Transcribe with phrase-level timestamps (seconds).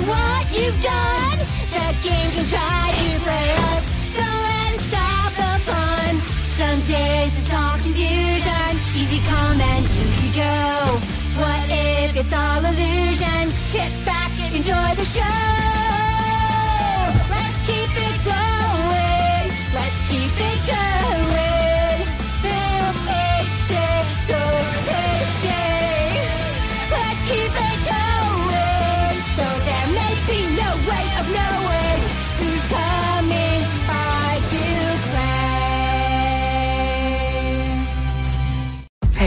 [0.00, 1.38] Don't what you've done.
[1.70, 3.84] The game can try to play us.
[4.16, 6.20] Don't let it stop the fun.
[6.56, 8.72] Some days it's all confusion.
[8.96, 11.00] Easy come and easy go.
[11.40, 13.50] What if it's all illusion?
[13.72, 15.89] Sit back enjoy the show.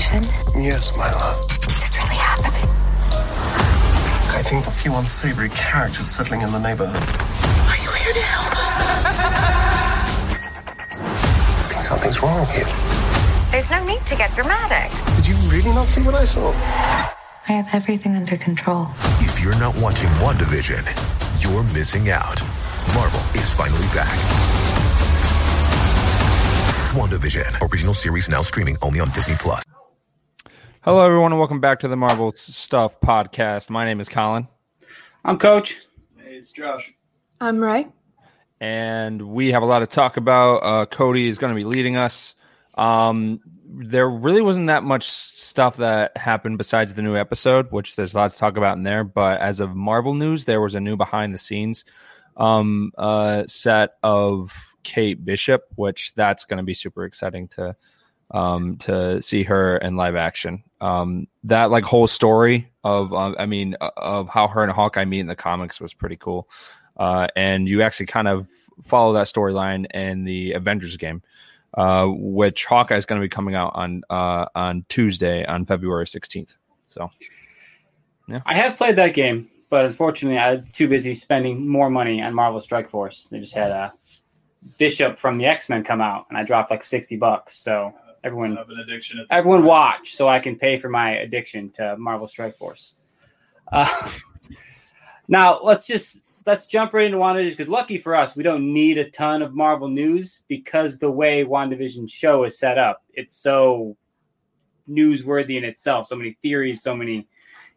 [0.04, 0.20] To.
[0.20, 1.48] Vision, Yes, my love.
[1.68, 2.70] This is this really happening?
[4.36, 7.04] I think a few unsavory characters settling in the neighborhood.
[7.70, 8.76] Are you here to help us?
[11.60, 12.68] I think something's wrong here.
[13.52, 14.92] There's no need to get dramatic.
[15.16, 16.52] Did you really not see what I saw?
[16.52, 18.88] I have everything under control.
[19.20, 20.84] If you're not watching WandaVision,
[21.44, 22.42] you're missing out.
[22.96, 24.18] Marvel is finally back.
[26.94, 29.63] WandaVision, original series now streaming only on Disney Plus.
[30.84, 33.70] Hello, everyone, and welcome back to the Marvel Stuff podcast.
[33.70, 34.48] My name is Colin,
[35.24, 35.80] I'm Coach.
[36.20, 36.94] It's Josh.
[37.40, 37.88] I'm Ray.
[38.60, 40.58] and we have a lot to talk about.
[40.58, 42.36] Uh, Cody is going to be leading us.
[42.76, 48.14] Um, there really wasn't that much stuff that happened besides the new episode, which there's
[48.14, 49.04] a lot to talk about in there.
[49.04, 51.86] But as of Marvel news, there was a new behind the scenes
[52.36, 54.52] um, uh, set of
[54.84, 57.76] Kate Bishop, which that's going to be super exciting to
[58.32, 60.64] um, to see her in live action.
[60.84, 65.06] Um, that like whole story of, uh, I mean, uh, of how her and Hawkeye
[65.06, 66.50] meet in the comics was pretty cool.
[66.98, 68.48] Uh, and you actually kind of
[68.84, 71.22] follow that storyline in the Avengers game,
[71.74, 76.06] uh, which Hawkeye is going to be coming out on uh, on Tuesday on February
[76.06, 76.58] sixteenth.
[76.88, 77.10] So
[78.46, 82.60] I have played that game, but unfortunately, I'm too busy spending more money on Marvel
[82.60, 83.28] Strike Force.
[83.32, 83.94] They just had a
[84.78, 87.56] Bishop from the X Men come out, and I dropped like sixty bucks.
[87.56, 87.94] So
[88.24, 89.26] everyone, Of an addiction.
[89.30, 92.96] Everyone watch, so I can pay for my addiction to Marvel Strike Force.
[93.72, 94.12] Uh,
[95.28, 98.98] now let's just let's jump right into WandaVision because lucky for us, we don't need
[98.98, 103.96] a ton of Marvel news because the way WandaVision show is set up, it's so
[104.90, 106.08] newsworthy in itself.
[106.08, 107.28] So many theories, so many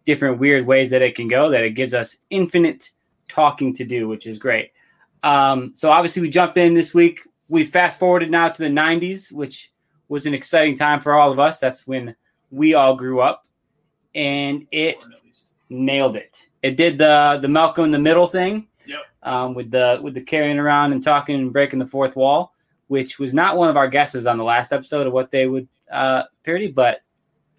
[0.04, 2.92] different weird ways that it can go that it gives us infinite
[3.28, 4.70] talking to do, which is great.
[5.22, 7.20] Um, so obviously we jump in this week.
[7.48, 9.72] We fast forwarded now to the 90s, which
[10.08, 11.58] was an exciting time for all of us.
[11.58, 12.14] That's when
[12.50, 13.46] we all grew up,
[14.14, 14.96] and it
[15.68, 16.46] nailed it.
[16.62, 18.98] It did the the Malcolm in the Middle thing Yep.
[19.22, 22.54] um, with the with the carrying around and talking and breaking the fourth wall,
[22.88, 25.68] which was not one of our guesses on the last episode of what they would
[25.90, 27.00] uh, parody, but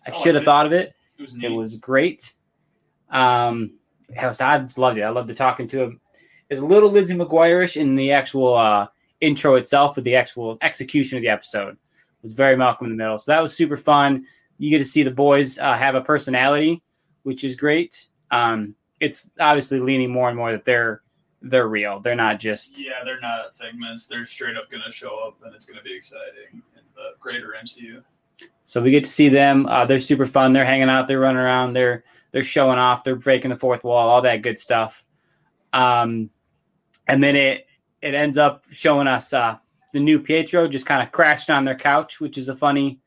[0.05, 0.93] I Oh, should have thought of it.
[1.17, 2.33] It was It was great.
[3.09, 3.73] Um,
[4.19, 5.01] I, was, I just loved it.
[5.03, 6.01] I loved the talking to him.
[6.49, 8.87] It's a little Lizzie McGuire-ish in the actual uh,
[9.19, 11.77] intro itself, with the actual execution of the episode
[12.27, 13.17] was very Malcolm in the Middle.
[13.19, 14.25] So that was super fun.
[14.57, 16.83] You get to see the boys uh, have a personality,
[17.23, 18.07] which is great.
[18.31, 21.01] Um, it's obviously leaning more and more that they're
[21.41, 21.99] they're real.
[21.99, 24.07] They're not just Yeah, they're not figments.
[24.07, 27.11] They're straight up going to show up, and it's going to be exciting in the
[27.19, 28.03] greater MCU.
[28.65, 29.65] So we get to see them.
[29.67, 30.53] Uh, they're super fun.
[30.53, 31.07] They're hanging out.
[31.07, 31.73] They're running around.
[31.73, 33.03] They're they're showing off.
[33.03, 34.09] They're breaking the fourth wall.
[34.09, 35.03] All that good stuff.
[35.71, 36.29] Um,
[37.07, 37.67] and then it
[38.01, 39.57] it ends up showing us uh,
[39.93, 42.99] the new Pietro just kind of crashed on their couch, which is a funny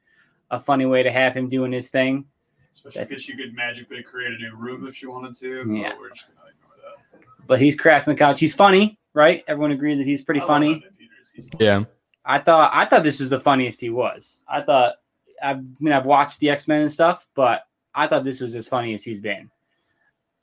[0.50, 2.24] a funny way to have him doing his thing.
[2.72, 5.72] Especially because you could magically create a new room if you wanted to.
[5.72, 5.90] Yeah.
[5.90, 7.46] But we're just going to ignore that.
[7.46, 8.40] But he's crashing the couch.
[8.40, 9.44] He's funny, right?
[9.48, 10.84] Everyone agreed that he's pretty I funny.
[11.34, 11.84] He's yeah,
[12.24, 14.40] I thought I thought this was the funniest he was.
[14.48, 14.96] I thought
[15.42, 17.62] I mean I've watched the X Men and stuff, but
[17.94, 19.50] I thought this was as funny as he's been.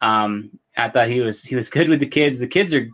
[0.02, 2.40] Um, I thought he was he was good with the kids.
[2.40, 2.88] The kids are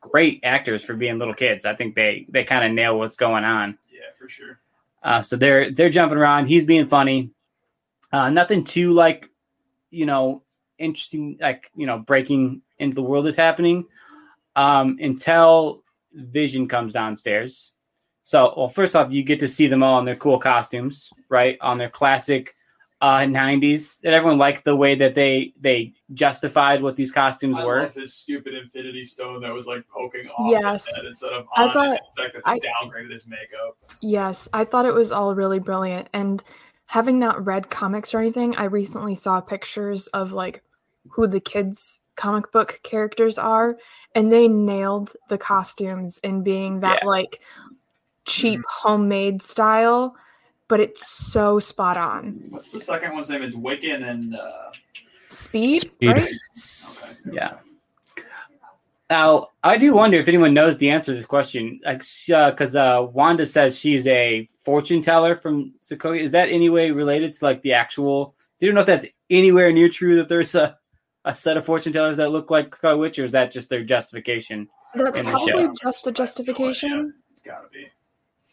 [0.00, 1.64] great actors for being little kids.
[1.64, 3.78] I think they they kind of nail what's going on.
[3.92, 4.58] Yeah, for sure.
[5.02, 6.46] Uh, so they're they're jumping around.
[6.46, 7.30] He's being funny.
[8.12, 9.30] Uh, nothing too like,
[9.90, 10.42] you know,
[10.78, 13.86] interesting like you know breaking into the world is happening
[14.56, 15.82] um, until
[16.12, 17.72] Vision comes downstairs.
[18.22, 21.58] So, well, first off, you get to see them all in their cool costumes, right?
[21.60, 22.54] On their classic
[23.00, 24.00] uh, 90s.
[24.00, 27.82] That everyone liked the way that they they justified what these costumes I were.
[27.82, 30.86] love his stupid Infinity Stone that was like poking off Yes.
[30.86, 31.72] his head instead of I on.
[31.72, 33.76] thought- and the that I- downgraded his makeup.
[34.00, 36.08] Yes, I thought it was all really brilliant.
[36.12, 36.42] And
[36.86, 40.62] having not read comics or anything, I recently saw pictures of like
[41.12, 43.78] who the kids' comic book characters are,
[44.14, 47.08] and they nailed the costumes in being that Yeah.
[47.08, 47.40] like
[48.26, 50.14] cheap homemade style,
[50.70, 52.44] but it's so spot on.
[52.48, 53.42] What's the second one's name?
[53.42, 54.70] It's Wiccan and uh,
[55.28, 56.08] Speed, Speed.
[56.08, 56.30] right?
[57.30, 57.58] Yeah.
[59.10, 63.04] Now, I do wonder if anyone knows the answer to this question, like, because uh,
[63.12, 66.20] Wanda says she's a fortune teller from Sokovia.
[66.20, 68.36] Is that any way related to like the actual?
[68.60, 70.78] Do you know if that's anywhere near true that there's a,
[71.24, 73.82] a set of fortune tellers that look like Scarlet Witch, or is that just their
[73.82, 74.68] justification?
[74.94, 75.74] That's in the probably show.
[75.82, 77.14] just a justification.
[77.32, 77.88] it's gotta be.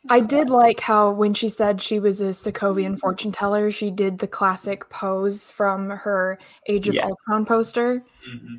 [0.09, 4.19] I did like how when she said she was a Sokovian fortune teller, she did
[4.19, 7.05] the classic pose from her Age of Yeah.
[7.05, 8.03] Ultron poster.
[8.25, 8.55] hmm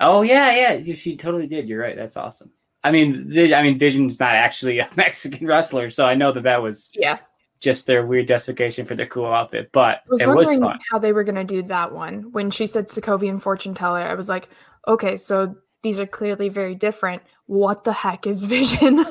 [0.00, 1.68] Oh yeah, yeah, she totally did.
[1.68, 1.94] You're right.
[1.94, 2.50] That's awesome.
[2.82, 6.62] I mean, I mean, Vision's not actually a Mexican wrestler, so I know that that
[6.62, 7.18] was Yeah.
[7.60, 10.80] just their weird justification for their cool outfit, but I was it was wondering fun.
[10.90, 12.32] how they were going to do that one.
[12.32, 14.48] When she said Sokovian fortune teller, I was like,
[14.88, 17.22] okay, so these are clearly very different.
[17.46, 19.04] What the heck is Vision?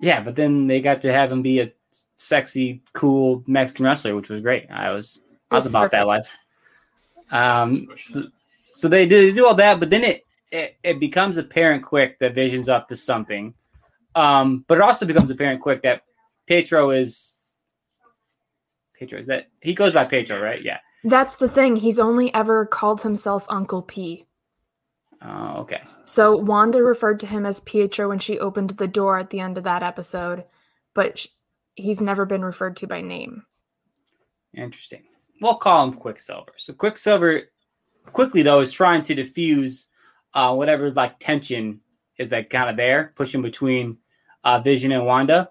[0.00, 1.72] Yeah, but then they got to have him be a
[2.16, 4.70] sexy, cool Mexican wrestler, which was great.
[4.70, 6.36] I was I was about that life.
[7.30, 8.24] Um, so,
[8.72, 12.34] so they do, do all that, but then it, it it becomes apparent quick that
[12.34, 13.54] Vision's up to something.
[14.14, 16.02] Um, but it also becomes apparent quick that
[16.46, 17.36] Petro is
[18.98, 19.18] Petro.
[19.18, 20.62] Is that he goes by Petro, right?
[20.62, 20.78] Yeah.
[21.04, 21.76] That's the thing.
[21.76, 24.26] He's only ever called himself Uncle P.
[25.22, 25.82] Oh, okay.
[26.04, 29.58] So Wanda referred to him as Pietro when she opened the door at the end
[29.58, 30.44] of that episode,
[30.94, 31.28] but sh-
[31.74, 33.44] he's never been referred to by name.
[34.54, 35.02] Interesting.
[35.40, 36.52] We'll call him Quicksilver.
[36.56, 37.42] So Quicksilver,
[38.06, 39.86] quickly though, is trying to diffuse
[40.34, 41.80] uh, whatever like tension
[42.16, 43.98] is that kind of there, pushing between
[44.44, 45.50] uh, Vision and Wanda,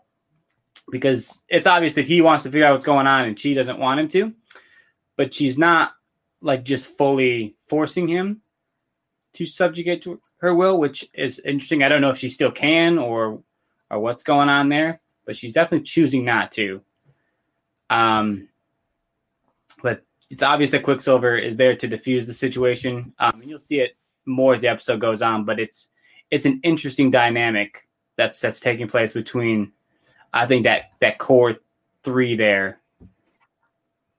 [0.92, 3.80] because it's obvious that he wants to figure out what's going on and she doesn't
[3.80, 4.34] want him to,
[5.16, 5.92] but she's not
[6.42, 8.42] like just fully forcing him
[9.38, 11.84] to subjugate to her will, which is interesting.
[11.84, 13.42] I don't know if she still can or
[13.90, 16.82] or what's going on there, but she's definitely choosing not to.
[17.90, 18.50] Um,
[19.82, 23.14] but it's obvious that Quicksilver is there to diffuse the situation.
[23.20, 23.96] Um, and you'll see it
[24.26, 25.46] more as the episode goes on.
[25.46, 25.90] But it's
[26.32, 29.72] it's an interesting dynamic that's that's taking place between,
[30.34, 31.58] I think that that core
[32.04, 32.80] three there.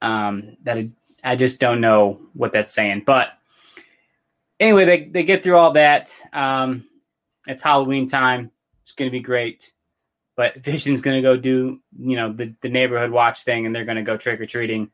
[0.01, 0.87] Um, that
[1.25, 3.38] I just don't know what that's saying, but
[4.61, 6.15] anyway, they they get through all that.
[6.33, 6.85] Um,
[7.47, 8.51] it's Halloween time.
[8.83, 9.73] It's going to be great.
[10.37, 13.85] But Vision's going to go do, you know, the, the neighborhood watch thing and they're
[13.85, 14.89] going to go trick or treating.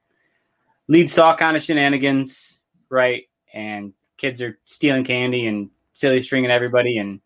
[0.88, 2.58] Leads to all kind of shenanigans,
[2.88, 3.24] right?
[3.52, 7.20] And kids are stealing candy and silly stringing everybody, and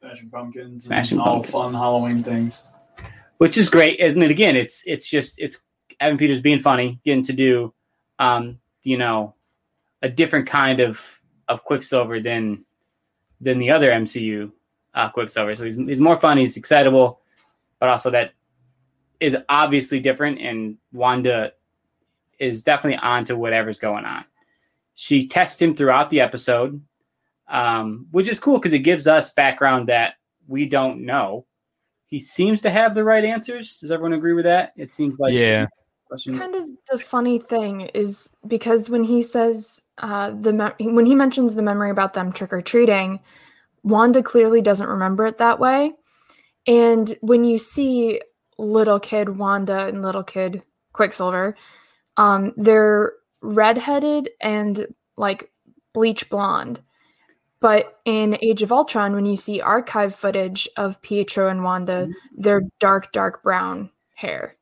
[0.00, 1.52] Smashing pumpkins, Smashing and all pumpkins.
[1.52, 2.64] fun Halloween things.
[3.38, 4.00] which is great.
[4.00, 5.60] And then again, it's it's just it's
[6.00, 7.74] Evan Peters being funny, getting to do,
[8.18, 9.34] um, you know,
[10.02, 11.17] a different kind of
[11.48, 12.64] of Quicksilver than
[13.40, 14.50] than the other MCU
[14.94, 15.54] uh, Quicksilver.
[15.54, 16.38] So he's he's more fun.
[16.38, 17.20] He's excitable,
[17.78, 18.32] but also that
[19.20, 20.40] is obviously different.
[20.40, 21.52] And Wanda
[22.38, 24.24] is definitely on to whatever's going on.
[24.94, 26.80] She tests him throughout the episode,
[27.48, 30.14] um, which is cool because it gives us background that
[30.46, 31.46] we don't know
[32.08, 33.76] he seems to have the right answers.
[33.76, 34.72] Does everyone agree with that?
[34.76, 35.66] It seems like yeah.
[36.08, 36.38] Questions.
[36.38, 41.14] Kind of the funny thing is because when he says uh, the mem- when he
[41.14, 43.20] mentions the memory about them trick or treating,
[43.82, 45.92] Wanda clearly doesn't remember it that way.
[46.66, 48.20] And when you see
[48.58, 50.62] little kid Wanda and little kid
[50.92, 51.56] Quicksilver,
[52.16, 54.86] um, they're redheaded and
[55.16, 55.50] like
[55.94, 56.80] bleach blonde.
[57.60, 62.62] But in Age of Ultron, when you see archive footage of Pietro and Wanda, they're
[62.78, 64.54] dark, dark brown hair.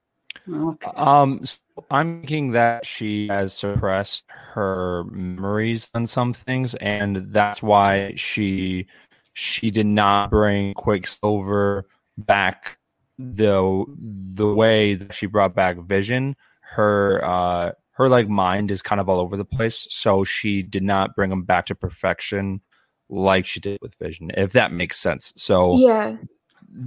[0.49, 0.91] Okay.
[0.95, 1.59] Um, so
[1.91, 8.87] I'm thinking that she has suppressed her memories on some things, and that's why she
[9.33, 11.87] she did not bring Quicksilver
[12.17, 12.79] back
[13.19, 16.37] the the way that she brought back Vision.
[16.61, 20.83] Her uh her like mind is kind of all over the place, so she did
[20.83, 22.61] not bring him back to perfection
[23.09, 25.33] like she did with Vision, if that makes sense.
[25.37, 26.17] So Yeah,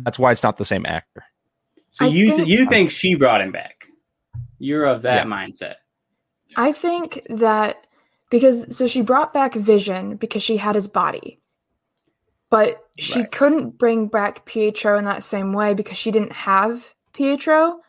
[0.03, 1.23] that's why it's not the same actor.
[1.91, 3.87] So I you think- you think she brought him back?
[4.59, 5.31] You're of that Yeah.
[5.31, 5.75] mindset.
[6.55, 7.87] I think that
[8.29, 11.35] because so she brought back Vision because she had his body.
[12.51, 13.31] but she Right.
[13.31, 17.81] couldn't bring back Pietro in that same way because she didn't have Pietro.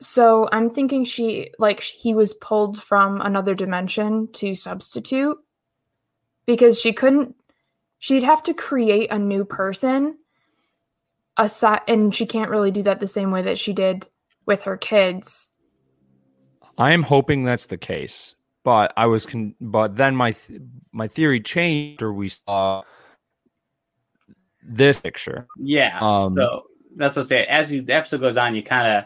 [0.00, 5.38] So I'm thinking she like he was pulled from another dimension to substitute
[6.44, 7.36] because she couldn't
[7.98, 10.18] she'd have to create a new person
[11.36, 14.06] aside and she can't really do that the same way that she did
[14.46, 15.48] with her kids.
[16.78, 20.60] I am hoping that's the case, but I was con- but then my th-
[20.92, 22.82] my theory changed or we saw
[24.62, 25.46] this picture.
[25.58, 25.98] Yeah.
[26.00, 26.64] Um, so
[26.96, 27.44] that's what I say.
[27.44, 29.04] As you, the episode goes on, you kind of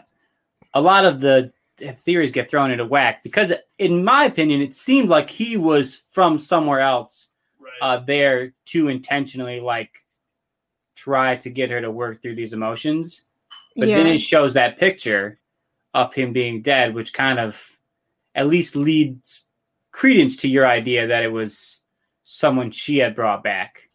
[0.73, 5.09] a lot of the theories get thrown into whack because, in my opinion, it seemed
[5.09, 7.27] like he was from somewhere else
[7.59, 7.71] Right.
[7.81, 9.91] uh, there to intentionally like
[11.01, 13.25] try to get her to work through these emotions.
[13.75, 15.39] But then it shows that picture
[15.93, 17.77] of him being dead, which kind of
[18.35, 19.45] at least leads
[19.91, 21.81] credence to your idea that it was
[22.23, 23.89] someone she had brought back.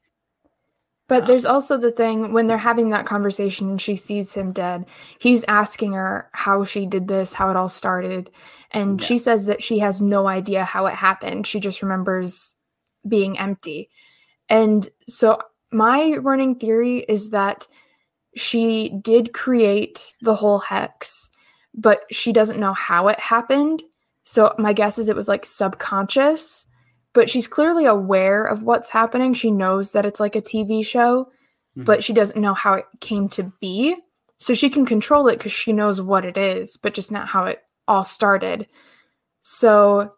[1.08, 4.52] But uh, there's also the thing when they're having that conversation and she sees him
[4.52, 4.86] dead,
[5.18, 8.30] he's asking her how she did this, how it all started.
[8.72, 11.46] And she says that she has no idea how it happened.
[11.46, 12.54] She just remembers
[13.06, 13.88] being empty.
[14.48, 15.38] And so
[15.72, 17.66] my running theory is that
[18.34, 21.30] she did create the whole hex,
[21.74, 23.82] but she doesn't know how it happened.
[24.24, 26.66] So my guess is it was like subconscious
[27.16, 29.32] but she's clearly aware of what's happening.
[29.32, 31.84] She knows that it's like a TV show, mm-hmm.
[31.84, 33.96] but she doesn't know how it came to be.
[34.36, 37.46] So she can control it because she knows what it is, but just not how
[37.46, 38.68] it all started.
[39.40, 40.12] So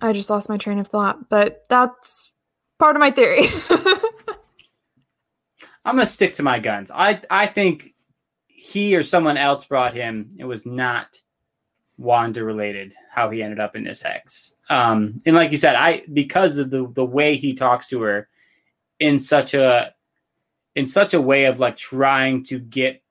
[0.00, 2.30] I just lost my train of thought, but that's
[2.78, 3.48] part of my theory.
[5.84, 6.90] I'm gonna stick to my guns.
[6.92, 7.94] I I think
[8.46, 10.36] he or someone else brought him.
[10.38, 11.20] It was not
[11.98, 12.94] Wanda related.
[13.10, 14.54] How he ended up in this hex.
[14.68, 18.28] Um, and like you said, I because of the the way he talks to her
[18.98, 19.94] in such a
[20.74, 23.02] in such a way of like trying to get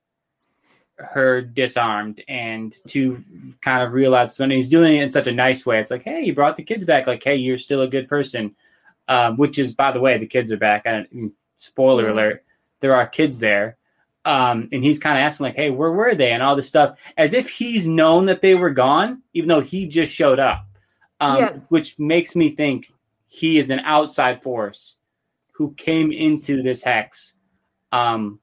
[0.98, 3.24] her disarmed and to
[3.62, 5.80] kind of realize when he's doing it in such a nice way.
[5.80, 7.08] It's like, hey, you brought the kids back.
[7.08, 8.56] Like, hey, you're still a good person.
[9.10, 10.84] Um, which is, by the way, the kids are back.
[10.86, 12.44] I don't, spoiler alert:
[12.84, 13.78] there are kids there.
[14.26, 16.32] Um, and he's kind of asking, like, hey, where were they?
[16.32, 19.88] And all this stuff, as if he's known that they were gone, even though he
[19.88, 20.66] just showed up.
[21.20, 21.52] Um, Yeah.
[21.70, 22.92] Which makes me think
[23.26, 24.98] he is an outside force
[25.54, 27.36] who came into this hex
[27.92, 28.40] um,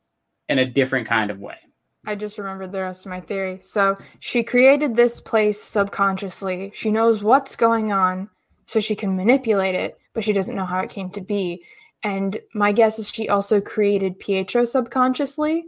[0.49, 1.59] in a different kind of way.
[2.07, 3.59] I just remembered the rest of my theory.
[3.63, 6.73] So she created this place subconsciously.
[6.75, 8.31] She knows what's going on,
[8.65, 11.63] so she can manipulate it, but she doesn't know how it came to be.
[12.03, 15.65] And my guess is she also created Pietro subconsciously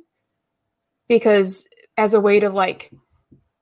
[1.09, 2.91] because as a way to like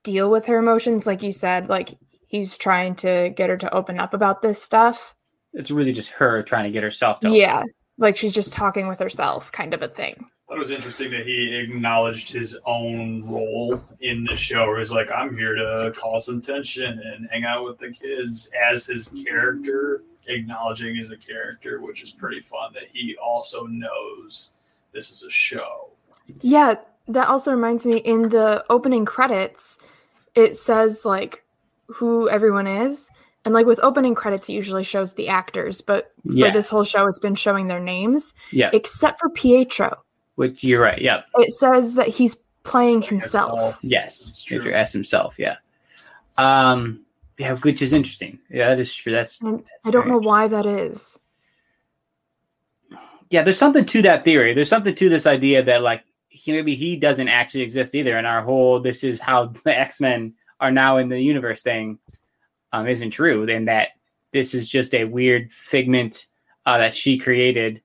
[0.05, 3.99] deal with her emotions, like you said, like he's trying to get her to open
[3.99, 5.17] up about this stuff.
[5.53, 7.31] It's really just her trying to get herself to.
[7.31, 7.65] Yeah.
[7.99, 10.31] Like she's just talking with herself, kind of a thing.
[10.61, 14.67] Thought it was interesting that he acknowledged his own role in the show.
[14.67, 18.51] Where he's like, "I'm here to cause some tension and hang out with the kids,"
[18.69, 22.73] as his character, acknowledging he's a character, which is pretty fun.
[22.75, 24.53] That he also knows
[24.93, 25.91] this is a show.
[26.41, 26.77] Yeah,
[27.09, 29.79] that also reminds me in the opening credits,
[30.35, 31.43] it says like
[31.87, 33.11] who everyone is.
[33.47, 36.51] And like with opening credits, it usually shows the actors, but for Yeah.
[36.51, 38.69] this whole show, it's been showing their names, Yeah.
[38.75, 39.97] except for Pietro.
[40.41, 40.99] Which you're right.
[40.99, 41.27] Yep.
[41.35, 43.79] It says that he's playing himself.
[43.83, 44.27] Yes.
[44.27, 44.61] It's true.
[44.61, 45.39] Major S himself.
[45.39, 45.57] Yeah.
[46.39, 47.05] Um.
[47.37, 48.39] Yeah, which is interesting.
[48.49, 49.13] Yeah, that is true.
[49.13, 49.37] That's.
[49.37, 51.19] That's I don't know why that is.
[53.29, 54.55] yeah, there's something to that theory.
[54.55, 58.27] There's something to this idea that like he, maybe he doesn't actually exist either, and
[58.27, 61.99] our whole this is how the X Men are now in the universe thing
[62.73, 63.89] um, isn't true, and that
[64.33, 66.29] this is just a weird figment
[66.65, 67.83] uh, that she created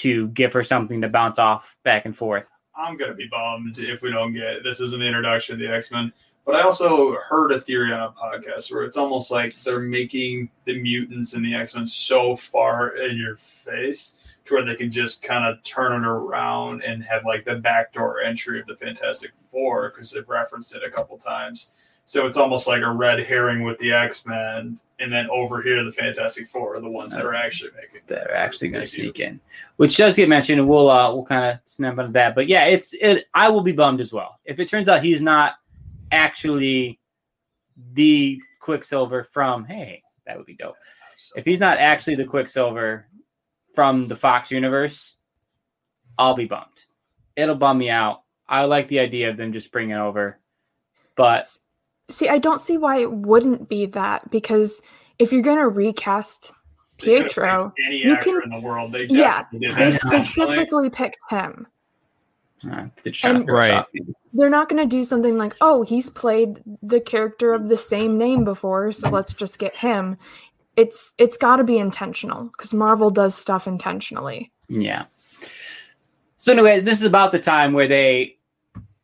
[0.00, 2.48] to give her something to bounce off back and forth.
[2.74, 4.80] I'm gonna be bummed if we don't get this.
[4.80, 6.12] Isn't the introduction of the X Men?
[6.46, 10.48] But I also heard a theory on a podcast where it's almost like they're making
[10.64, 14.16] the mutants and the X Men so far in your face
[14.46, 18.22] to where they can just kind of turn it around and have like the backdoor
[18.22, 21.72] entry of the Fantastic Four because they've referenced it a couple times.
[22.10, 25.84] So it's almost like a red herring with the X Men, and then over here
[25.84, 28.90] the Fantastic Four are the ones that are actually making that are actually going to
[28.90, 29.38] sneak in,
[29.76, 32.34] which does get mentioned, and we'll uh, we'll kind of snap into that.
[32.34, 33.26] But yeah, it's it.
[33.32, 35.54] I will be bummed as well if it turns out he's not
[36.10, 36.98] actually
[37.92, 39.64] the Quicksilver from.
[39.64, 40.74] Hey, that would be dope.
[41.36, 43.06] If he's not actually the Quicksilver
[43.72, 45.16] from the Fox universe,
[46.18, 46.86] I'll be bummed.
[47.36, 48.22] It'll bum me out.
[48.48, 50.40] I like the idea of them just bringing over,
[51.14, 51.46] but
[52.10, 54.82] See, I don't see why it wouldn't be that because
[55.18, 56.52] if you're going to recast
[56.98, 57.72] Pietro.
[57.86, 60.20] Any You actor can- in the world, they Yeah, did they that intentionally.
[60.20, 61.66] specifically picked him.
[62.70, 63.84] Uh, they're trying to And- Right.
[64.34, 68.18] They're not going to do something like, oh, he's played the character of the same
[68.18, 70.18] name before, so let's just get him.
[70.76, 74.52] It's it's got to be intentional because Marvel does stuff intentionally.
[74.68, 75.06] Yeah.
[76.36, 78.36] So anyway, this is about the time where they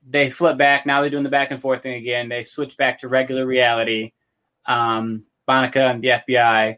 [0.08, 0.86] they flip back.
[0.86, 2.28] Now they're doing the back and forth thing again.
[2.28, 4.12] They switch back to regular reality.
[4.66, 6.76] Um, Monica and the FBI,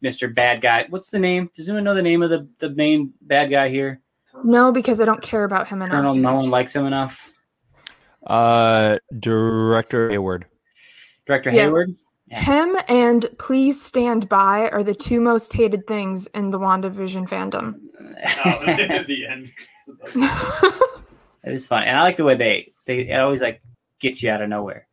[0.00, 0.86] Mister Bad Guy.
[0.88, 1.50] What's the name?
[1.54, 4.00] Does anyone know the name of the the main bad guy here?
[4.44, 5.92] No, because I don't care about him enough.
[5.92, 6.14] Colonel.
[6.14, 7.32] No one likes him enough.
[8.26, 10.46] Uh, director Hayward.
[11.26, 11.62] Director Yeah.
[11.62, 11.94] Hayward.
[12.28, 17.78] Him and Please Stand By are the two most hated things in the WandaVision fandom.
[18.44, 19.52] Oh, the end.
[21.46, 23.62] It is fun, and I like the way they they it always like
[24.00, 24.86] get you out of nowhere.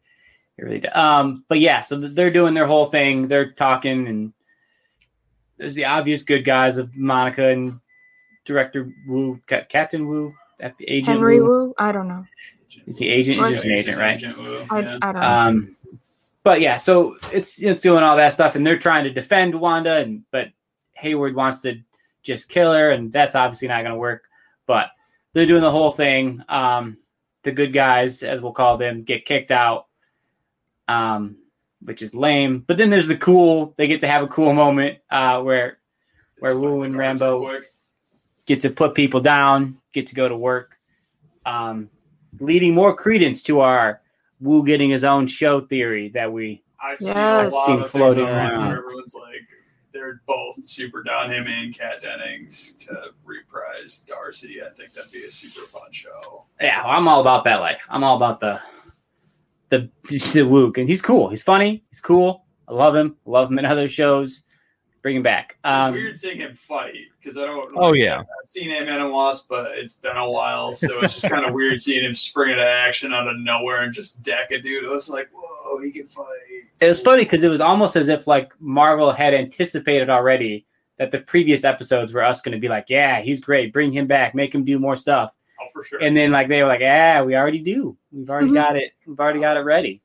[0.58, 0.96] It really does.
[0.96, 3.28] Um, but yeah, so they're doing their whole thing.
[3.28, 4.34] They're talking, and
[5.58, 7.80] there's the obvious good guys of Monica and
[8.46, 11.48] Director Woo, Captain Woo, F- Agent Henry Woo.
[11.48, 11.74] Woo?
[11.80, 12.24] I don't know.
[12.86, 13.40] Is he agent?
[13.40, 14.16] Or He's just an agent, right?
[14.16, 14.98] Agent Woo, I, yeah.
[15.02, 15.28] I don't know.
[15.28, 15.76] Um,
[16.44, 19.98] but yeah, so it's it's doing all that stuff, and they're trying to defend Wanda,
[19.98, 20.50] and but
[20.94, 21.80] Hayward wants to
[22.22, 24.24] just kill her, and that's obviously not going to work.
[24.68, 24.90] But
[25.34, 26.44] they're doing the whole thing.
[26.50, 26.98] Um,
[27.44, 29.88] the good guys, as we'll call them, get kicked out,
[30.88, 31.38] um,
[31.82, 32.64] which is lame.
[32.66, 33.74] But then there's the cool.
[33.78, 35.80] They get to have a cool moment uh, where
[36.40, 37.62] where Woo and Rambeau
[38.46, 40.78] get to put people down, get to go to work,
[41.46, 41.90] um,
[42.40, 44.02] leading more credence to our
[44.42, 47.54] Woo getting his own show theory that we I've seen Yes.
[47.54, 48.68] a lot Seen of floating around.
[48.68, 49.42] where everyone's like,
[49.94, 54.62] they're both super down him and Kat Dennings to reprise Darcy.
[54.62, 56.46] I think that'd be a super fun show.
[56.60, 57.86] yeah, I'm all about that life.
[57.90, 58.60] I'm all about the
[59.70, 59.90] the
[60.34, 61.30] the Woo, and he's cool.
[61.30, 61.84] He's funny.
[61.90, 62.46] He's cool.
[62.68, 63.16] I love him.
[63.26, 64.44] Love him in other shows.
[65.02, 65.58] Bring him back.
[65.66, 67.74] It's Um, weird seeing him fight because I don't.
[67.76, 68.20] Oh, yeah.
[68.20, 71.46] I've seen Ant Man and Wasp, but it's been a while, so it's just kind
[71.46, 74.86] of weird seeing him spring into action out of nowhere and just deck a dude.
[74.86, 76.26] It was like, whoa, he can fight.
[76.84, 80.66] It was funny because it was almost as if like Marvel had anticipated already
[80.98, 83.74] that the previous episodes were us going to be like, yeah, he's great.
[83.74, 84.36] Bring him back.
[84.36, 85.36] Make him do more stuff.
[85.62, 86.00] Oh, for sure.
[86.02, 87.96] and then like they were like, "Yeah, we already do.
[88.12, 88.54] We've already Mhm.
[88.56, 88.92] got it.
[89.06, 90.02] We've already got it ready,"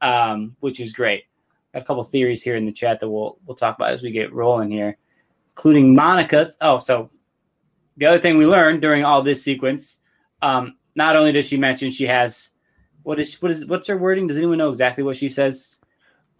[0.00, 1.24] um, which is great.
[1.74, 4.10] Got a couple theories here in the chat that we'll we'll talk about as we
[4.10, 4.96] get rolling here,
[5.52, 6.56] including Monica's.
[6.60, 7.10] Oh, so
[7.96, 10.00] the other thing we learned during all this sequence,
[10.42, 12.50] um, not only does she mention she has
[13.02, 14.26] what is what is what's her wording?
[14.26, 15.80] Does anyone know exactly what she says?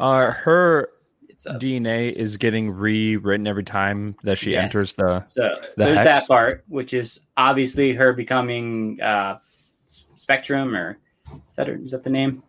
[0.00, 0.86] Uh, her
[1.28, 4.64] It's a- DNA is getting rewritten every time that she Yes.
[4.64, 5.22] enters the.
[5.22, 5.42] So
[5.76, 6.20] The there's hex?
[6.20, 9.38] that part, which is obviously her becoming uh,
[9.84, 10.98] Spectrum, or
[11.32, 12.42] is that, her, is that the name?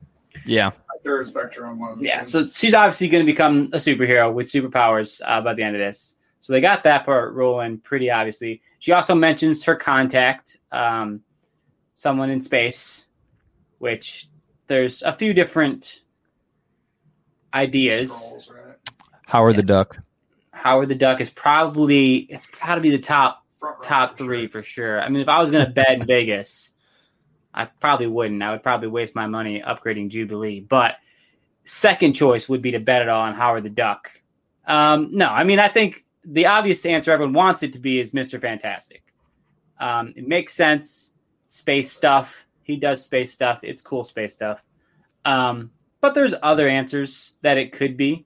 [0.45, 0.71] Yeah.
[1.03, 1.79] Third spectrum.
[1.79, 5.63] One Yeah, so she's obviously going to become a superhero with superpowers uh, by the
[5.63, 6.17] end of this.
[6.41, 8.61] So they got that part rolling pretty obviously.
[8.79, 11.21] She also mentions her contact, um,
[11.93, 13.07] someone in space,
[13.79, 14.29] which
[14.67, 16.01] there's a few different
[17.53, 18.11] ideas.
[18.11, 18.75] Scrolls, right?
[19.27, 19.97] Howard the Duck.
[20.51, 24.41] Howard the Duck is probably it's got to be the top Front top for three
[24.41, 24.49] sure.
[24.49, 25.01] for sure.
[25.01, 26.71] I mean, if I was going to bet in Vegas,
[27.53, 28.41] I probably wouldn't.
[28.41, 30.59] I would probably waste my money upgrading Jubilee.
[30.59, 30.95] But
[31.63, 34.11] second choice would be to bet it all on Howard the Duck.
[34.65, 38.11] Um, no, I mean, I think the obvious answer everyone wants it to be is
[38.11, 38.39] Mr.
[38.39, 39.03] Fantastic.
[39.79, 41.13] Um, it makes sense.
[41.47, 42.45] Space stuff.
[42.63, 43.59] He does space stuff.
[43.63, 44.63] It's cool space stuff.
[45.25, 48.25] Um, but there's other answers that it could be.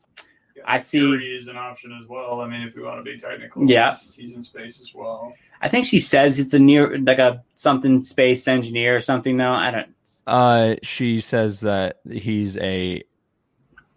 [0.56, 2.42] Yeah, I see- Fury is an option as well.
[2.42, 3.92] I mean, if we want to be technical, Yeah.
[3.92, 5.34] he's, he's in space as well.
[5.62, 9.52] I think she says it's a near like a something space engineer or something though.
[9.52, 9.90] I don't
[10.26, 13.04] Uh, she says that he's a,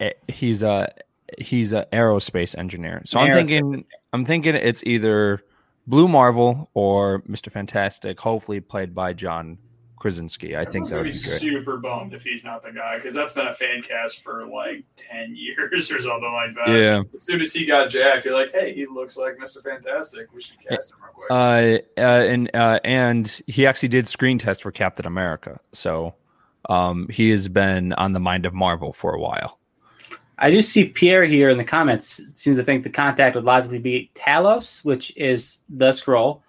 [0.01, 0.93] a he's a
[1.39, 3.03] he's a aerospace engineer.
[3.07, 5.43] So I'm Aerospace thinking I'm thinking it's either
[5.87, 9.59] Blue Marvel or Mister Fantastic, hopefully played by John
[9.99, 10.57] Krasinski.
[10.57, 11.41] I think that would be be great.
[11.41, 14.85] super bummed if he's not the guy because that's been a fan cast for like
[14.97, 16.69] ten years or something like that.
[16.69, 17.03] Yeah.
[17.15, 19.63] As soon as he got jacked, you're like, hey, he looks like Mr.
[19.63, 20.33] Fantastic.
[20.33, 21.31] We should cast him real quick.
[21.31, 26.15] Uh, uh, and uh, and he actually did screen test for Captain America, so
[26.69, 29.59] um, he has been on the mind of Marvel for a while.
[30.39, 33.81] I do see Pierre here in the comments seems to think the contact would logically
[33.81, 36.43] be Talos, which is the Skrull.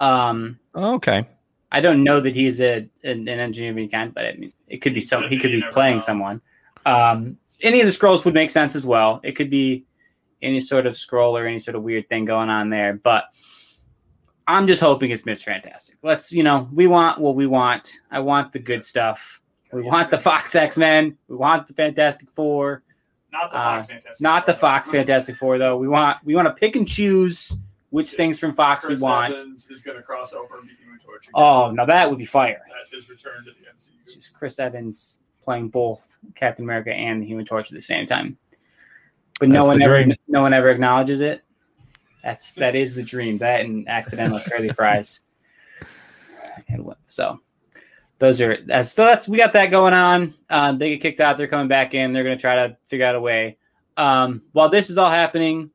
[0.00, 1.26] Um Okay,
[1.74, 4.52] I don't know that he's a an, an engineer of any kind, but I mean
[4.68, 6.00] it could be some he could be playing know.
[6.00, 6.40] someone.
[6.86, 9.20] Um any of the Skrulls would make sense as well.
[9.24, 9.84] It could be
[10.42, 13.24] any sort of Skrull or any sort of weird thing going on there, but
[14.46, 15.96] I'm just hoping it's Miss Fantastic.
[16.02, 17.92] Let's, you know, we want what we want.
[18.10, 19.40] I want the good stuff.
[19.72, 21.16] We want the Fox X Men.
[21.28, 22.82] We want the Fantastic Four.
[23.32, 24.20] Not the Uh, Fox Fantastic.
[24.20, 24.60] Not the Four.
[24.60, 25.76] Fox Fantastic Four though.
[25.78, 27.54] We want we want to pick and choose
[27.90, 28.16] which Yes.
[28.16, 29.38] things from Fox Chris we want.
[29.38, 30.56] Evans is going to cross over
[31.26, 32.62] and be Human Oh, now that would be fire.
[32.76, 34.14] That's his return to the MCU.
[34.14, 38.36] Just Chris Evans playing both Captain America and the Human Torch at the same time.
[39.40, 40.16] But no one ever dream.
[40.28, 41.42] no one ever acknowledges it.
[42.22, 43.38] That's that is the dream.
[43.38, 45.20] That and accidental curly fries.
[46.68, 47.40] And what- So
[48.18, 50.34] those are that's so that's we got that going on.
[50.48, 51.38] Um, they get kicked out.
[51.38, 52.12] They're coming back in.
[52.12, 53.58] They're going to try to figure out a way.
[53.96, 55.70] Um, while this is all happening,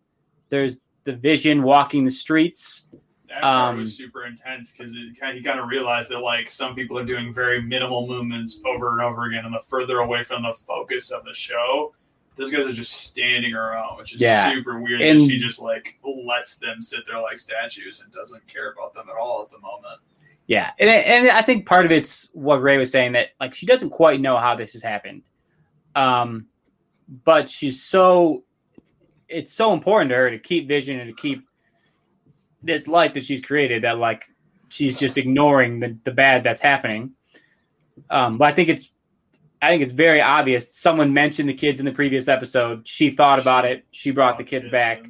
[0.49, 2.85] there's the Vision walking the streets.
[3.29, 6.97] That part Um, was super intense because it kind of realized that like some people
[6.97, 10.53] are doing very minimal movements over and over again, and the further away from the
[10.65, 11.93] focus of the show,
[12.35, 14.51] those guys are just standing around, which is Yeah.
[14.53, 15.01] super weird.
[15.01, 19.07] And- she just like lets them sit there like statues and doesn't care about them
[19.09, 19.99] at all at the moment.
[20.45, 23.65] Yeah, and and I think part of it's what Ray was saying that like she
[23.65, 25.23] doesn't quite know how this has happened,
[25.95, 26.47] um,
[27.25, 28.45] but she's so
[29.27, 31.45] it's so important to her to keep Vision and to keep
[32.67, 34.25] this life that she's created that like
[34.69, 37.13] she's just ignoring the the bad that's happening.
[38.09, 38.91] Um, but I think it's
[39.61, 40.75] I think it's very obvious.
[40.75, 42.87] Someone mentioned the kids in the previous episode.
[42.87, 43.85] She thought about it.
[43.91, 45.07] She brought the kids back.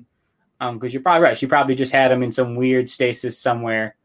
[0.60, 1.38] Um, because you're probably right.
[1.38, 3.96] She probably just had them in some weird stasis somewhere.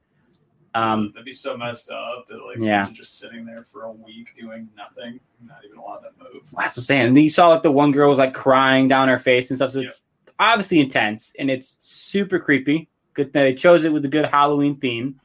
[0.75, 2.89] Um, That'd be so messed up that like Yeah.
[2.93, 6.43] just sitting there for a week doing nothing, not even allowed to move.
[6.57, 7.07] That's what I'm saying.
[7.07, 9.57] And then you saw like the one girl was like crying down her face and
[9.57, 9.73] stuff.
[9.73, 10.01] So it's
[10.39, 12.89] obviously intense and it's super creepy.
[13.15, 15.21] Good they chose it with a good Halloween theme.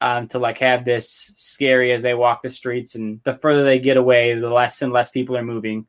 [0.00, 3.80] Um, to like have this scary as they walk the streets and the further they
[3.80, 5.86] get away, the less and less people are moving.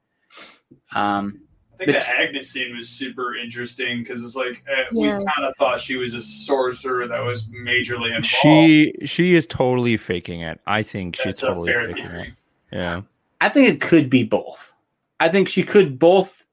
[0.95, 1.41] Um
[1.81, 5.19] I think The the Agnes scene was super interesting because it's like uh, Yeah.
[5.19, 8.25] we kind of thought she was a sorcerer that was majorly involved.
[8.25, 10.59] She she is totally faking it.
[10.67, 12.27] I think she's That's a totally faking theory.
[12.71, 12.75] it.
[12.75, 13.01] Yeah.
[13.39, 14.73] I think it could be both.
[15.19, 16.43] I think she could both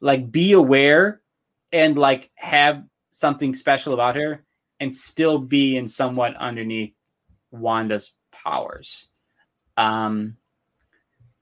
[0.00, 1.20] like be aware
[1.72, 4.44] and like have something special about her
[4.78, 6.94] and still be in somewhat underneath
[7.50, 9.08] Wanda's powers.
[9.76, 10.36] Um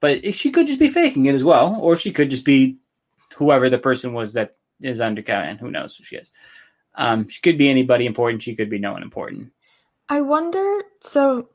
[0.00, 2.78] but she could just be faking it as well, or she could just be
[3.35, 5.59] whoever the person was that is under Kevin.
[5.59, 6.31] Who knows who she is?
[6.94, 8.42] Um, she could be anybody important.
[8.42, 9.52] She could be no one important.
[10.09, 11.48] I wonder so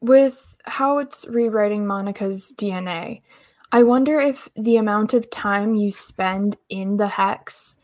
[0.00, 3.22] with how it's rewriting Monica's DNA,
[3.70, 7.76] I wonder if the amount of time you spend in the hex,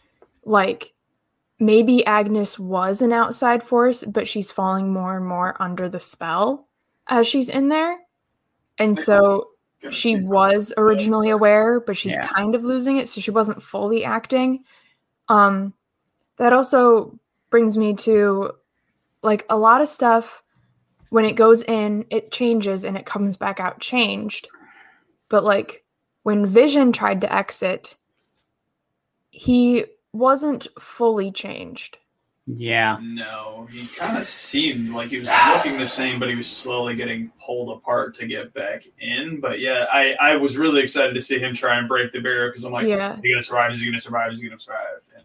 [0.45, 0.93] like
[1.61, 6.69] maybe Agnes was an outside force, but she's falling more and more under the spell
[7.09, 7.99] as she's in there.
[8.79, 9.49] And so
[9.91, 12.27] she was originally aware, but she's Yeah.
[12.27, 14.65] kind of losing it, so she wasn't fully acting.
[15.29, 15.75] Um,
[16.37, 17.19] that also
[17.51, 18.53] brings me to
[19.23, 20.43] like a lot of stuff
[21.11, 24.49] when it goes in, it changes and it comes back out changed.
[25.29, 25.85] But like
[26.23, 27.97] when Vision tried to exit,
[29.31, 31.99] he wasn't fully changed.
[32.47, 32.97] Yeah.
[33.03, 36.95] No, he kind of seemed like he was looking the same, but he was slowly
[36.95, 39.39] getting pulled apart to get back in.
[39.39, 42.49] But yeah, I, I was really excited to see him try and break the barrier
[42.49, 43.17] because I'm like, Yeah.
[43.17, 43.71] is he gonna survive?
[43.73, 44.33] Is he gonna survive?
[44.33, 44.87] Is he gonna survive?
[45.15, 45.25] And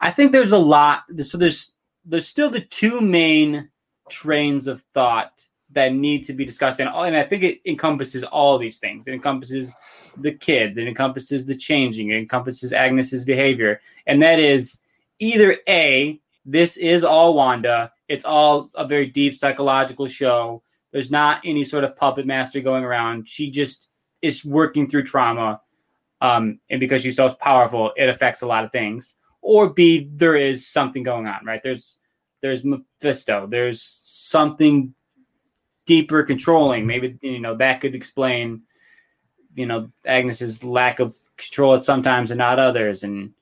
[0.00, 1.02] I think there's a lot.
[1.22, 1.74] So there's
[2.06, 3.68] there's still the two main
[4.08, 8.58] trains of thought that need to be discussed, and and I think it encompasses all
[8.58, 9.06] these things.
[9.06, 9.74] It encompasses
[10.16, 10.78] the kids.
[10.78, 12.10] It encompasses the changing.
[12.10, 14.78] It encompasses Agnes's behavior, and that is
[15.18, 17.92] either a this is all Wanda.
[18.08, 20.62] It's all a very deep psychological show.
[20.90, 23.28] There's not any sort of puppet master going around.
[23.28, 23.88] She just
[24.20, 25.60] is working through trauma,
[26.20, 30.36] um, and because she's so powerful, it affects a lot of things or B, there
[30.36, 31.62] is something going on, right?
[31.62, 31.98] There's
[32.40, 33.46] there's Mephisto.
[33.46, 34.94] There's something
[35.86, 36.86] deeper controlling.
[36.86, 38.62] Maybe you know that could explain,
[39.54, 43.32] you know, Agnes's lack of control at sometimes and not others, and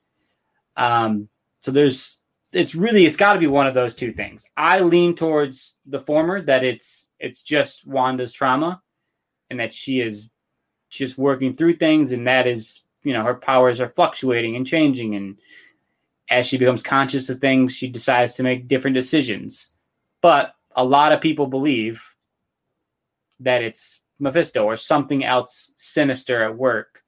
[0.77, 2.19] um, so there's
[2.51, 4.45] it's really it's got to be one of those two things.
[4.57, 8.81] I lean towards the former that it's it's just Wanda's trauma,
[9.49, 10.29] and that she is
[10.89, 15.15] just working through things, and that is you know her powers are fluctuating and changing
[15.15, 15.37] and
[16.31, 19.71] as she becomes conscious of things, she decides to make different decisions.
[20.21, 22.01] But a lot of people believe
[23.41, 27.03] that it's Mephisto or something else sinister at work.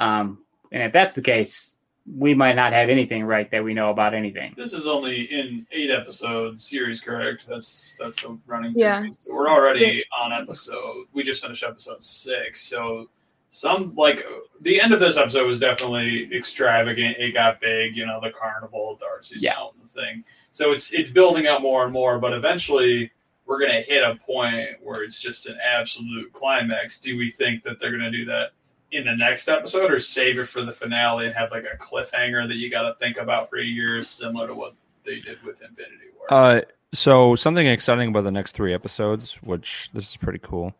[0.00, 1.76] Um, and if that's the case,
[2.16, 4.54] we might not have anything right that we know about anything.
[4.56, 7.46] this is only in eight episode series, correct?
[7.48, 8.74] That's that's the running.
[8.76, 9.06] Yeah.
[9.10, 11.06] So we're already on episode.
[11.12, 13.08] We just finished episode six, so
[13.50, 14.24] some like
[14.60, 17.16] the end of this episode was definitely extravagant.
[17.18, 19.54] It got big, you know, the carnival, Darcy's Yeah.
[19.82, 20.22] the thing.
[20.52, 23.10] So it's it's building up more and more, but eventually
[23.46, 26.98] we're gonna hit a point where it's just an absolute climax.
[26.98, 28.50] Do we think that they're gonna do that
[28.92, 32.46] in the next episode, or save it for the finale and have like a cliffhanger
[32.48, 36.06] that you got to think about for years, similar to what they did with Infinity
[36.16, 36.26] War?
[36.30, 36.60] Uh,
[36.92, 40.72] so something exciting about the next three episodes, which this is pretty cool,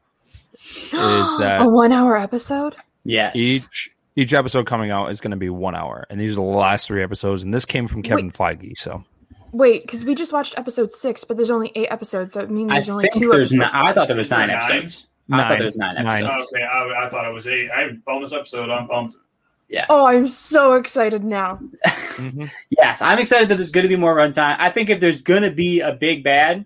[0.54, 2.76] is that a one-hour episode.
[3.04, 3.36] Yes.
[3.36, 6.40] each each episode coming out is going to be one hour, and these are the
[6.42, 7.42] last three episodes.
[7.42, 9.04] And this came from Kevin Feige, so
[9.56, 12.70] Wait, because we just watched episode six, but there's only eight episodes, so it means
[12.70, 13.30] I there's only think two.
[13.30, 13.52] there's.
[13.54, 14.58] episodes Nine, I thought there was Is there nine nine?
[14.58, 15.06] episodes.
[15.32, 15.58] I thought Nine.
[15.58, 16.24] there was nine Nine.
[16.26, 16.52] episodes.
[16.54, 17.70] okay, I, I thought it was eight.
[17.70, 18.68] I have bonus episode.
[18.70, 19.16] I'm pumped.
[19.88, 21.58] Oh, I'm so excited now.
[21.86, 22.50] Mhm.
[22.70, 24.56] Yes, I'm excited that there's going to be more runtime.
[24.58, 26.64] I think if there's going to be a big bad,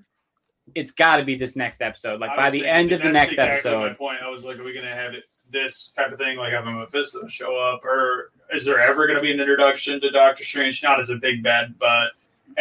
[0.74, 2.20] it's got to be this next episode.
[2.20, 3.98] Like I by the thinking end of the next exactly My episode.
[3.98, 4.18] point.
[4.24, 6.76] I was like, are we going to have it this type of thing, like having
[6.78, 10.82] Mephisto show up, or is there ever going to be an introduction to Doctor Strange?
[10.82, 12.10] Not as a big bad, but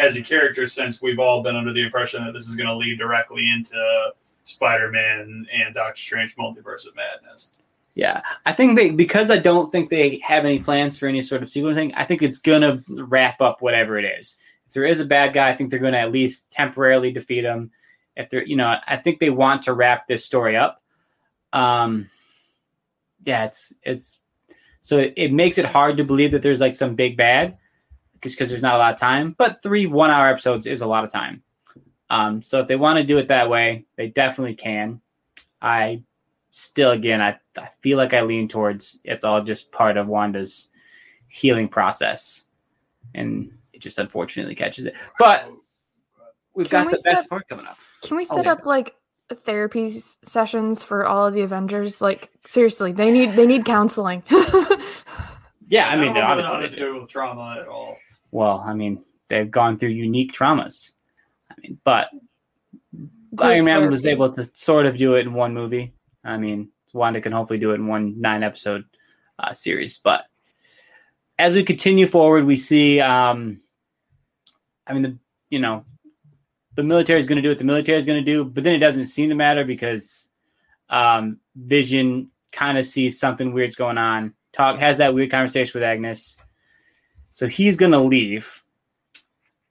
[0.00, 2.74] as a character, since we've all been under the impression that this is going to
[2.74, 4.12] lead directly into
[4.44, 7.52] Spider-Man and Doctor Strange Multiverse of Madness.
[7.94, 11.42] Yeah, I think they because I don't think they have any plans for any sort
[11.42, 11.92] of sequel thing.
[11.94, 14.38] I think it's gonna wrap up whatever it is.
[14.66, 17.72] If there is a bad guy, I think they're gonna at least temporarily defeat him.
[18.16, 20.82] If they're, you know, I think they want to wrap this story up.
[21.52, 22.08] Um,
[23.24, 24.20] yeah, it's it's
[24.80, 27.58] so it, it makes it hard to believe that there's like some big bad
[28.20, 29.34] because because there's not a lot of time.
[29.38, 31.42] But three one hour episodes is a lot of time.
[32.10, 35.00] Um, so if they want to do it that way, they definitely can.
[35.62, 36.02] I
[36.50, 40.68] still again I, I feel like i lean towards it's all just part of wanda's
[41.28, 42.44] healing process
[43.14, 45.48] and it just unfortunately catches it but
[46.54, 48.52] we've Can got we the best part coming up Can we Oh, set yeah.
[48.52, 48.96] up like
[49.32, 49.90] therapy
[50.24, 52.00] sessions for all of the Avengers?
[52.00, 54.24] Like seriously, they need they need counseling.
[55.68, 56.74] yeah i mean I don't know obviously how to do.
[56.76, 57.96] deal with trauma at all.
[58.30, 60.92] Well i mean they've gone through unique traumas.
[61.50, 62.08] I mean but
[63.34, 65.94] Group iron man was able to sort of do it in one movie.
[66.24, 68.84] I mean wanda can hopefully do it in one nine episode
[69.38, 69.98] uh, series.
[69.98, 70.26] But
[71.38, 73.60] as we continue forward we see um
[74.86, 75.84] i mean the you know
[76.74, 78.74] the military is going to do what the military is going to do but then
[78.74, 80.28] it doesn't seem to matter because
[80.90, 84.34] um vision kind of sees something weird's going on.
[84.52, 86.36] Talk has that weird conversation with agnes
[87.32, 88.62] so he's going to leave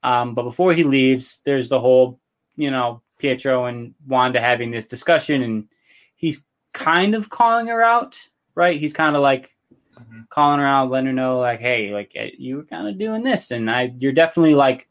[0.03, 2.19] um but before he leaves there's the whole
[2.55, 5.67] you know pietro and wanda having this discussion and
[6.15, 6.41] he's
[6.73, 8.17] kind of calling her out
[8.55, 9.55] right he's kind of like
[9.99, 10.29] Mhm.
[10.29, 13.21] calling her out letting her know like hey like eh, you were kind of doing
[13.23, 14.87] this and i you're definitely like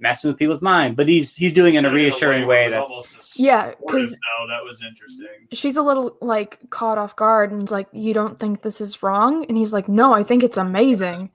[0.00, 2.90] messing with people's mind but he's he's doing it in a reassuring where way that's
[2.90, 4.46] almost Yeah, because though.
[4.48, 5.46] that was interesting.
[5.52, 9.46] She's a little like caught off guard and like, "You don't think this is wrong?"
[9.48, 11.30] And he's like, "No, I think it's amazing."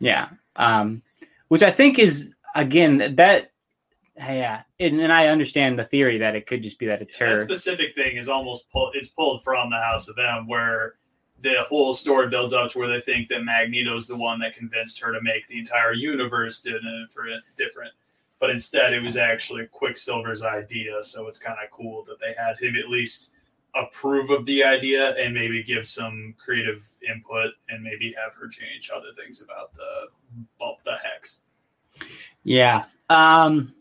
[0.00, 0.28] Yeah.
[0.56, 1.02] Um,
[1.48, 3.52] which I think is again that
[4.16, 7.28] yeah, and, and I understand the theory that it could just be that it's that
[7.28, 7.44] her.
[7.44, 10.96] specific thing is almost pulled it's pulled from the house of m where
[11.40, 15.00] the whole story builds up to where they think that magneto's the one that convinced
[15.00, 17.92] her to make the entire universe different
[18.40, 22.58] but instead it was actually quicksilver's idea so it's kind of cool that they had
[22.58, 23.32] him at least
[23.74, 28.90] approve of the idea and maybe give some creative input and maybe have her change
[28.94, 30.08] other things about the
[30.84, 31.40] the hex
[32.44, 32.84] Yeah.
[33.08, 33.74] Um,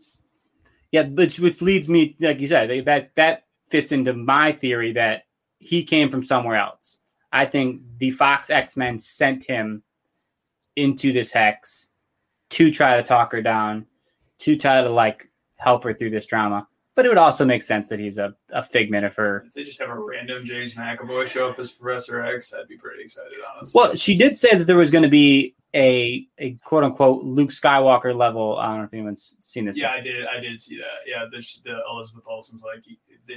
[0.91, 5.25] yeah, which which leads me, like you said, that that fits into my theory that
[5.59, 6.99] he came from somewhere else.
[7.31, 9.83] I think the Fox X Men sent him
[10.75, 11.89] into this hex
[12.51, 13.85] to try to talk her down,
[14.39, 16.67] to try to like help her through this drama.
[16.99, 19.63] But it would also make sense that he's a, a figment of her if they
[19.63, 23.37] just have a random james mcavoy show up as professor x i'd be pretty excited
[23.55, 27.23] honestly Well, she did say that there was going to be a a quote unquote
[27.23, 28.57] Luke Skywalker level.
[28.57, 29.77] I don't know if anyone's seen this.
[29.77, 30.25] Yeah, I did.
[30.27, 31.07] I did see that.
[31.07, 32.83] Yeah, the, the Elizabeth Olsen's like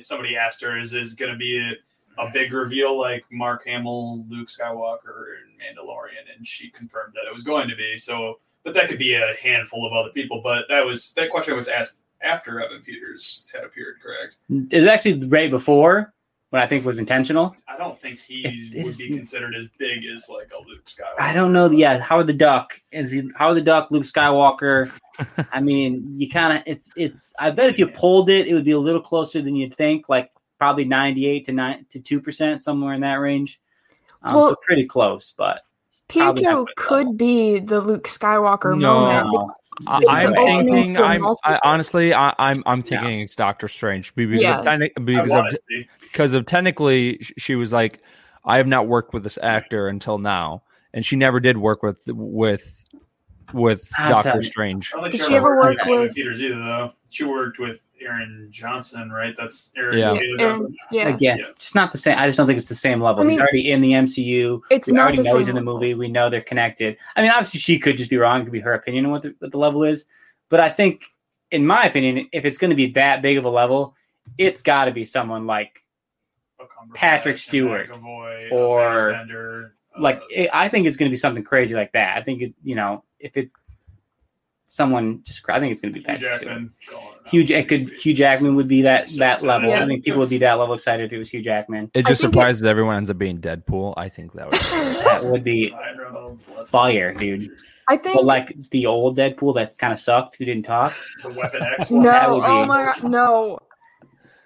[0.02, 4.24] somebody asked her, "Is is going to be a, a big reveal like Mark Hamill,
[4.28, 7.96] Luke Skywalker, and Mandalorian?" And she confirmed that it was going to be.
[7.96, 10.40] So, but that could be a handful of other people.
[10.42, 13.96] But that was that question was asked after Evan Peters had appeared.
[14.02, 14.36] Correct?
[14.70, 16.12] It was actually right before
[16.50, 17.56] when I think was intentional.
[17.66, 21.20] I don't think he It- would be considered as big as like a Luke Skywalker.
[21.20, 21.70] I don't know.
[21.70, 23.30] Yeah, Howard the Duck is he?
[23.36, 24.90] Howard the Duck, Luke Skywalker.
[25.52, 27.32] I mean, you kind of it's it's.
[27.38, 30.08] I bet if you pulled it, it would be a little closer than you'd think.
[30.08, 33.60] Like probably ninety eight to nine to two percent, somewhere in that range.
[34.22, 35.62] Um, Well- so pretty close, but
[36.08, 39.00] Probably Pietro could be the Luke Skywalker No.
[39.24, 39.52] moment.
[39.80, 39.90] No.
[39.92, 40.94] I, It's I'm thinking.
[40.96, 42.12] to a I'm I, honestly.
[42.14, 42.62] I, I'm.
[42.66, 44.58] I'm thinking it's Doctor Strange because Yeah.
[44.60, 45.88] of techni- because of it to be.
[46.02, 48.00] because of technically she was like,
[48.44, 52.00] I have not worked with this actor until now, and she never did work with
[52.06, 52.84] with
[53.52, 54.42] with I'll Doctor.
[54.42, 54.90] Strange.
[54.92, 56.92] I don't think Did she she ever ever work with- Peters either, though.
[57.10, 59.34] She worked with Aaron Johnson, right?
[59.36, 60.14] That's Aaron Yeah.
[60.38, 61.08] Aaron- yeah.
[61.08, 61.44] Again, Yeah.
[61.58, 62.18] just not the same.
[62.18, 63.26] I just don't think it's the same level.
[63.26, 64.62] I he's already in the MCU.
[64.70, 65.74] It's we not already the know he's in the level.
[65.74, 65.94] movie.
[65.94, 66.96] We know they're connected.
[67.16, 68.40] I mean, obviously, she could just be wrong.
[68.40, 70.06] It could be her opinion on what the, what the level is.
[70.48, 71.04] But I think,
[71.50, 73.94] in my opinion, if it's going to be that big of a level,
[74.38, 75.82] it's got to be someone like
[76.94, 81.74] Patrick Stewart, McAvoy, or- uh, like it, I think it's going to be something crazy
[81.74, 82.16] like that.
[82.16, 83.50] I think it, you know, if it
[84.72, 86.52] someone just, I think it's going to be Hugh Patrick Stewart.
[86.52, 86.72] Jackman.
[86.90, 87.90] Oh, going out Hugh, it could.
[87.96, 89.46] Hugh Jackman would be that So that excited.
[89.66, 89.72] level.
[89.82, 91.90] I think people would be that level excited if it was Hugh Jackman.
[91.94, 93.94] It just think it- surprised that everyone ends up being Deadpool.
[93.96, 94.60] I think that was
[95.04, 97.50] That would be Ryan Reynolds, let's- fire, dude.
[97.88, 100.94] I think But like the old Deadpool that kind of sucked, who didn't talk.
[101.22, 102.02] The Weapon X one.
[102.04, 102.10] no.
[102.10, 103.58] that Oh my god, no.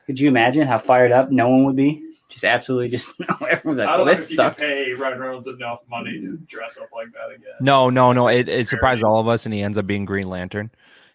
[0.06, 2.02] Could you imagine how fired up no one would be?
[2.28, 3.12] Just absolutely, just
[3.48, 3.78] everyone.
[3.78, 4.60] Like, I don't know this if you can sucked.
[4.60, 7.54] pay Ryan Reynolds enough money to dress up like that again.
[7.60, 8.28] no, no, no.
[8.28, 10.70] It, it surprised all of us, and he ends up being Green Lantern.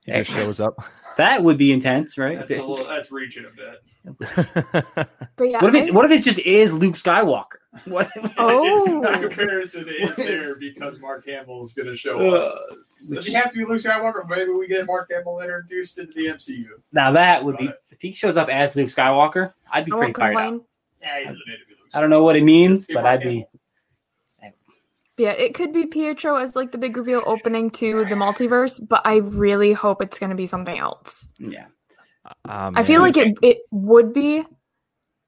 [0.06, 0.76] He just shows up.
[1.18, 2.40] That would be intense, right?
[2.40, 2.86] That's a little.
[2.88, 3.84] That's reaching a bit.
[5.36, 5.94] But yeah, What if it?
[5.94, 7.58] What if it just is Luke Skywalker?
[7.86, 8.10] What?
[8.38, 9.02] Oh.
[9.02, 12.56] the comparison is there because Mark Hamill is going to show up.
[12.72, 12.76] Uh,
[13.14, 14.28] Does he have to be Luke Skywalker?
[14.30, 16.66] Maybe we get Mark Hamill introduced into the MCU.
[16.94, 20.14] now that would be if he shows up as Luke Skywalker, I'd be I pretty
[20.14, 20.42] fired up.
[20.44, 20.66] complain.
[21.02, 21.90] Yeah, he doesn't need to be Luke.
[21.94, 23.46] I don't know what it means, but I'd be.
[25.18, 29.02] Yeah, it could be Pietro as like the big reveal opening to the multiverse, but
[29.06, 31.28] I really hope it's going to be something else.
[31.38, 31.66] Yeah,
[32.46, 34.40] Um, I feel like it it would be.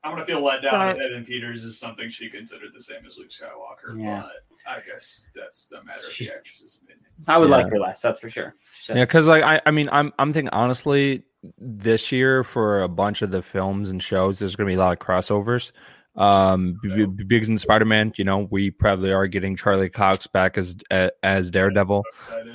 [0.05, 3.17] I'm gonna feel let down But- Evan Peters is something she considered the same as
[3.17, 3.97] Luke Skywalker.
[3.97, 4.23] Yeah.
[4.23, 7.05] But I guess that's a matter of the actress's opinion.
[7.27, 7.55] I would Yeah.
[7.57, 8.01] like her less.
[8.01, 8.55] That's for sure.
[8.73, 11.23] She Yeah, because like I, I mean, I'm I'm thinking honestly,
[11.57, 14.79] this year for a bunch of the films and shows, there's going to be a
[14.79, 15.71] lot of crossovers.
[16.15, 20.27] Um, b- b- Biggs and Spider Man, you know, we probably are getting Charlie Cox
[20.27, 20.75] back as
[21.23, 22.03] as Daredevil,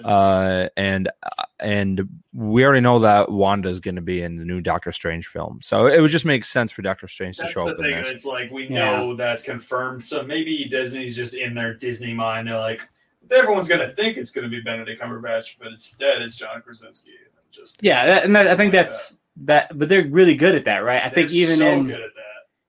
[0.05, 1.11] uh, and
[1.59, 5.27] and we already know that Wanda is going to be in the new Doctor Strange
[5.27, 7.85] film, so it would just make sense for Doctor Strange to show the up in
[7.85, 7.97] thing.
[7.97, 8.09] this.
[8.11, 8.85] It's like we Yeah.
[9.01, 10.05] know that's confirmed.
[10.05, 12.47] So maybe Disney's just in their Disney mind.
[12.47, 12.89] They're like,
[13.31, 17.11] everyone's gonna think it's gonna be Benedict Cumberbatch, but instead it's John Krasinski.
[17.51, 19.77] Just yeah, that, and that, I think Like that's that.
[19.79, 21.03] But they're really good at that, right?
[21.05, 21.59] I think even.
[21.59, 22.25] They're so in good at that.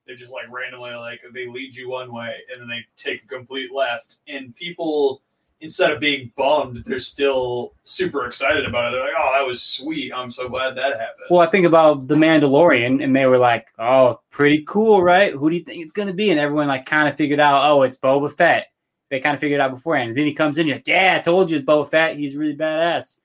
[0.07, 3.27] They just like randomly like they lead you one way and then they take a
[3.27, 5.21] complete left, and people
[5.61, 8.91] instead of being bummed, they're still super excited about it.
[8.91, 10.11] They're like, "Oh, that was sweet.
[10.13, 13.67] I'm so glad that happened." Well, I think about the Mandalorian, and they were like,
[13.77, 15.33] "Oh, pretty cool, right?
[15.33, 17.69] Who do you think it's going to be?" And everyone like kind of figured out,
[17.69, 18.67] "Oh, it's Boba Fett."
[19.09, 20.09] They kind of figured it out beforehand.
[20.09, 22.17] And then he comes in, you're like, "Yeah, I told you it's Boba Fett.
[22.17, 23.19] He's really badass."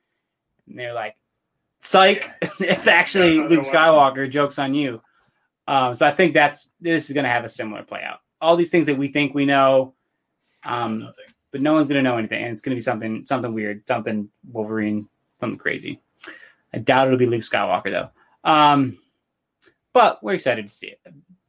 [0.67, 1.15] And they're like,
[1.79, 2.31] "Psych!
[2.43, 3.65] it's actually Luke.
[3.65, 4.29] Skywalker.
[4.29, 5.01] Jokes on you."
[5.67, 8.21] Um, so I think that's this is going to have a similar play out.
[8.41, 9.95] All these things that we think we know,
[10.65, 11.13] um,
[11.51, 13.87] but no one's going to know anything, and it's going to be something something weird,
[13.89, 15.09] something Wolverine,
[15.41, 16.01] something crazy.
[16.73, 18.11] I doubt it'll be Luke Skywalker though.
[18.51, 18.99] Um,
[19.93, 21.01] but we're excited to see it.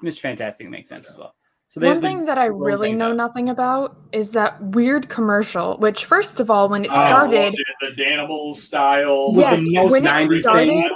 [0.03, 0.19] Mr.
[0.19, 1.35] Fantastic makes sense as well.
[1.75, 3.17] So they One have the- thing that I really know out.
[3.17, 5.75] nothing about is that weird commercial.
[5.77, 9.33] Which, first of all, when it Oh, started, the Danimals style.
[9.35, 10.89] Yes, when it started, thing.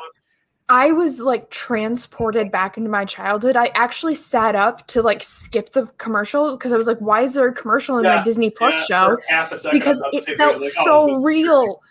[0.70, 3.58] I was like transported back into my childhood.
[3.58, 7.34] I actually sat up to like skip the commercial because I was like, "Why is
[7.34, 10.02] there a commercial in Yeah, my Disney Plus Yeah, show?" for half a second, Because
[10.02, 11.82] I thought the it felt like, oh, so this is real.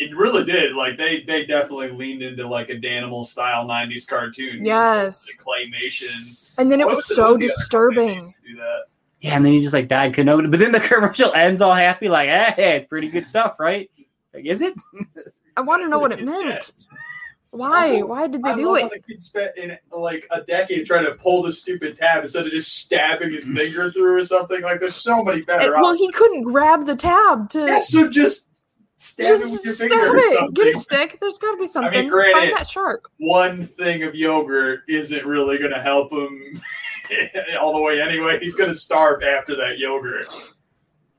[0.00, 0.74] It really did.
[0.74, 4.64] Like they they definitely leaned into like a Danimal style '90s cartoon.
[4.64, 5.24] Yes.
[5.26, 6.60] the claymation.
[6.60, 8.14] And then it What was the- so what was the other disturbing.
[8.20, 8.80] company to Do that.
[9.20, 10.50] Yeah, and then he just like died, couldn't open it.
[10.52, 13.90] But then the commercial ends all happy, like, "Hey, pretty good stuff, right?"
[14.32, 14.74] Like, is it?
[15.56, 16.46] I want to know what it meant.
[16.48, 16.70] that.
[17.50, 17.78] Why?
[17.92, 18.92] Also, Why did they I do love how it?
[19.06, 22.52] the kid spent in like a decade trying to pull the stupid tab instead of
[22.52, 24.60] just stabbing his finger through or something.
[24.62, 26.00] Like there's so many It- better well, options.
[26.00, 28.47] he couldn't grab the tab to Yeah, so just
[28.98, 30.22] stab it just with your stab finger or it.
[30.22, 30.50] something.
[30.54, 31.18] Get a stick.
[31.20, 32.08] There's got to be something.
[32.08, 33.10] granted- Find that shark.
[33.18, 36.60] One thing of yogurt isn't really going to help him
[37.60, 38.38] all the way anyway.
[38.40, 40.26] He's going to starve after that yogurt.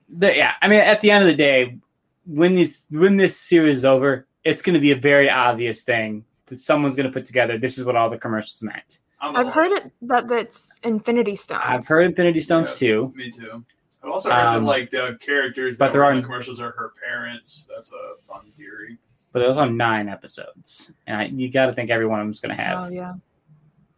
[0.10, 1.78] The, yeah, I mean, at the end of the day,
[2.26, 6.26] when this when this series is over, it's going to be a very obvious thing
[6.48, 7.58] that someone's going to put together.
[7.58, 9.00] This is what all the commercials meant.
[9.22, 11.62] I'm I've heard it that that's Infinity Stones.
[11.63, 12.78] I've heard Infinity Stones Yeah.
[12.88, 13.13] too.
[13.15, 13.63] Me too.
[14.04, 16.26] I've also heard Um, that like the characters but that there were in are- the
[16.26, 17.68] commercials are her parents.
[17.74, 18.97] That's a fun theory.
[19.32, 22.39] but there's on nine episodes, and I, you got to think every one of them's
[22.39, 22.86] going to have.
[22.86, 23.14] Oh yeah.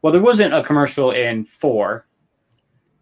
[0.01, 2.05] Well, there wasn't a commercial in four,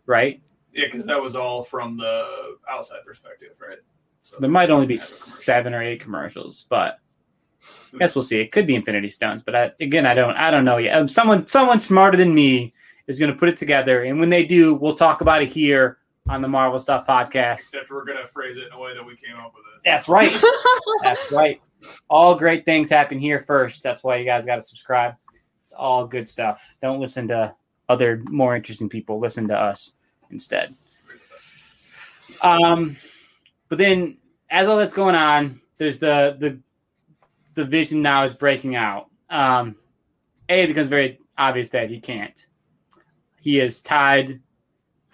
[0.06, 0.42] right?
[0.74, 3.80] Yeah, because that was all from the outside perspective, right?
[4.22, 5.16] So There might only be have a commercial.
[5.42, 7.00] seven or eight commercials, but
[7.94, 8.40] I guess we'll see.
[8.42, 10.96] It could be Infinity Stones, but I, again, I don't, I don't know yet.
[10.98, 12.74] Um, someone, someone smarter than me
[13.08, 15.98] is going to put it together, and when they do, we'll talk about it here
[16.30, 17.56] on the Marvel Stuff Podcast.
[17.56, 19.82] Except we're gonna phrase it in a way that we came up with it.
[19.84, 20.32] That's right.
[21.04, 21.60] That's right.
[22.10, 23.82] all great things happen here first.
[23.82, 25.16] That's why you guys got to subscribe.
[25.64, 26.76] It's all good stuff.
[26.82, 27.56] Don't listen to
[27.90, 29.20] other more interesting people.
[29.20, 29.94] Listen to us
[30.30, 30.76] instead.
[32.44, 32.96] Um,
[33.68, 34.18] but then
[34.52, 36.60] as all that's going on, there's the the
[37.56, 39.08] the vision now is breaking out.
[39.32, 39.76] Um,
[40.48, 42.46] a it becomes very obvious that he can't.
[43.42, 44.42] He is tied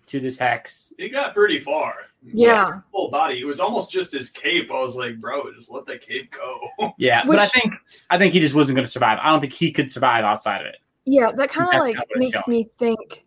[0.08, 0.94] to this hex.
[0.98, 1.96] It got pretty far.
[2.24, 2.82] Yeah.
[2.92, 3.40] Full body.
[3.40, 4.72] It was almost just his cape.
[4.72, 6.60] I was like, bro, just let the cape go.
[6.98, 7.74] Yeah, but I think
[8.10, 9.20] I think he just wasn't going to survive.
[9.22, 10.78] I don't think he could survive outside of it.
[11.06, 13.26] Yeah, that kind of like kinda makes me think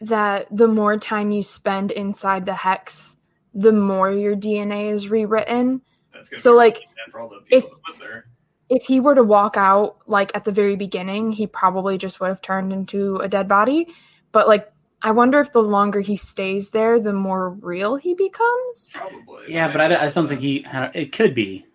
[0.00, 3.16] that the more time you spend inside the hex,
[3.54, 5.82] the more your DNA is rewritten.
[6.12, 8.26] That's gonna So be like for all the if that live there.
[8.68, 12.28] if he were to walk out like at the very beginning, he probably just would
[12.28, 13.88] have turned into a dead body.
[14.32, 14.72] But like
[15.02, 18.90] I wonder if the longer he stays there, the more real he becomes.
[18.94, 19.52] Probably.
[19.52, 20.64] Yeah, but I, don't- I just don't think he.
[20.66, 21.66] I don't- It could be,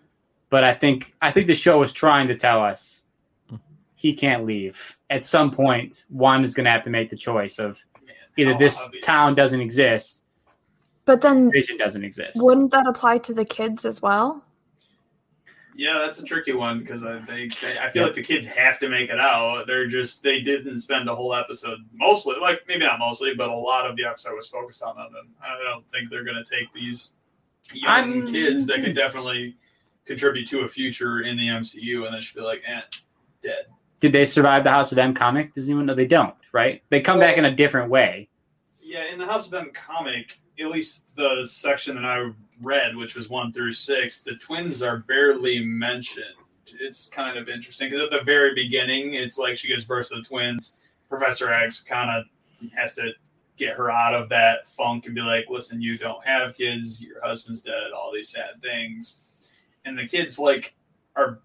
[0.49, 3.03] but I think I think the show is trying to tell us
[3.49, 3.57] hmm.
[3.95, 4.97] he can't leave.
[5.09, 7.83] At some point, Wanda's going to have to make the choice of
[8.37, 9.03] either how this obvious.
[9.05, 10.23] town doesn't exist,
[11.05, 12.37] But then Vision doesn't exist.
[12.41, 14.43] wouldn't that apply to the kids as well?
[15.77, 18.79] Yeah, that's a tricky one because I, they, they, I feel like the kids have
[18.79, 19.67] to make it out.
[19.67, 23.55] They're just they didn't spend a whole episode, mostly like maybe not mostly, but a
[23.55, 25.09] lot of the episode was focused on them.
[25.15, 27.11] And I don't think they're going to take these
[27.73, 27.89] young
[28.23, 29.55] I'm- kids that could definitely
[30.05, 32.81] contribute to a future in the MCU, and they should be like, eh,
[33.43, 33.65] dead.
[33.99, 35.53] Did they survive the House of M comic?
[35.53, 35.93] Does anyone know?
[35.93, 36.81] They don't, right?
[36.89, 38.29] They come back in a different way.
[38.81, 42.31] Yeah, in the House of M comic, at least the section that I
[42.61, 46.25] read, which was one through six, the twins are barely mentioned.
[46.79, 50.15] It's kind of interesting because at the very beginning, it's like she gives birth to
[50.15, 50.75] the twins.
[51.09, 52.25] Professor X kind of
[52.75, 53.11] has to
[53.55, 57.21] get her out of that funk and be like, listen, you don't have kids, your
[57.23, 59.17] husband's dead, all these sad things.
[59.85, 60.75] And the kids, like,
[61.15, 61.39] are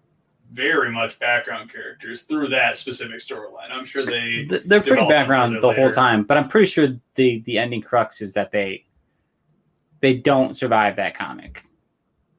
[0.51, 3.71] very much background characters through that specific storyline.
[3.71, 7.57] I'm sure they they're pretty background the whole time, but I'm pretty sure the the
[7.57, 8.85] ending crux is that they
[10.03, 11.63] they don't survive that comic.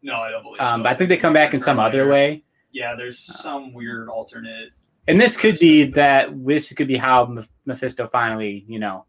[0.02, 0.82] No, I don't believe Um, so.
[0.84, 2.44] but I think they come back in some other way.
[2.72, 4.68] Yeah, there's some weird alternate.
[5.08, 7.34] And this could be that this could be how
[7.64, 9.06] Mephisto finally, you know,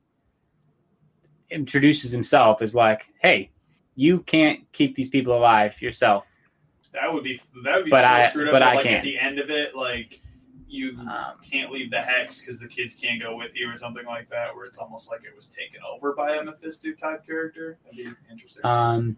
[1.49, 3.51] introduces himself as like, hey,
[3.95, 6.25] you can't keep these people alive yourself.
[6.93, 8.53] That would be that would be But so I- screwed up.
[8.53, 8.95] but that, I like can't.
[8.97, 10.21] at the end of it, like
[10.75, 14.05] you Um, can't leave the hex because the kids can't go with you or something
[14.05, 17.77] like that, where it's almost like it was taken over by a Mephisto type character.
[17.85, 18.65] That'd be interesting.
[18.65, 19.17] Um,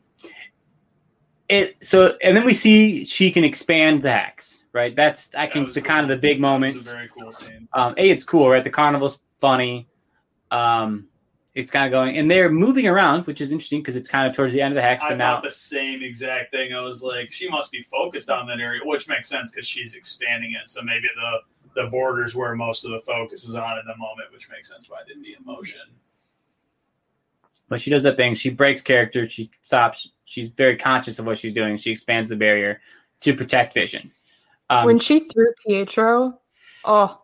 [1.50, 4.96] it so and then we see she can expand the hex, right?
[4.96, 5.82] That's I That can the cool.
[5.84, 6.76] kind of the big moment.
[6.78, 7.68] a very cool scene.
[7.74, 8.64] Um, a it's cool, right?
[8.64, 9.88] The carnival's funny.
[10.52, 11.08] Um,
[11.58, 14.36] it's kind of going and they're moving around, which is interesting because it's kind of
[14.36, 15.02] towards the end of the hex.
[15.02, 16.72] I But now thought the same exact thing.
[16.72, 19.96] I was like, she must be focused on that area, which makes sense because she's
[19.96, 20.70] expanding it.
[20.70, 24.32] So maybe the the borders where most of the focus is on in the moment,
[24.32, 25.82] which makes sense why it didn't be in motion.
[27.70, 28.36] But she does that thing.
[28.36, 29.28] She breaks character.
[29.28, 30.12] She stops.
[30.26, 31.76] She's very conscious of what she's doing.
[31.78, 32.82] She expands the barrier
[33.22, 34.12] to protect Vision.
[34.70, 36.40] Um, when she threw Pietro,
[36.86, 37.22] oh,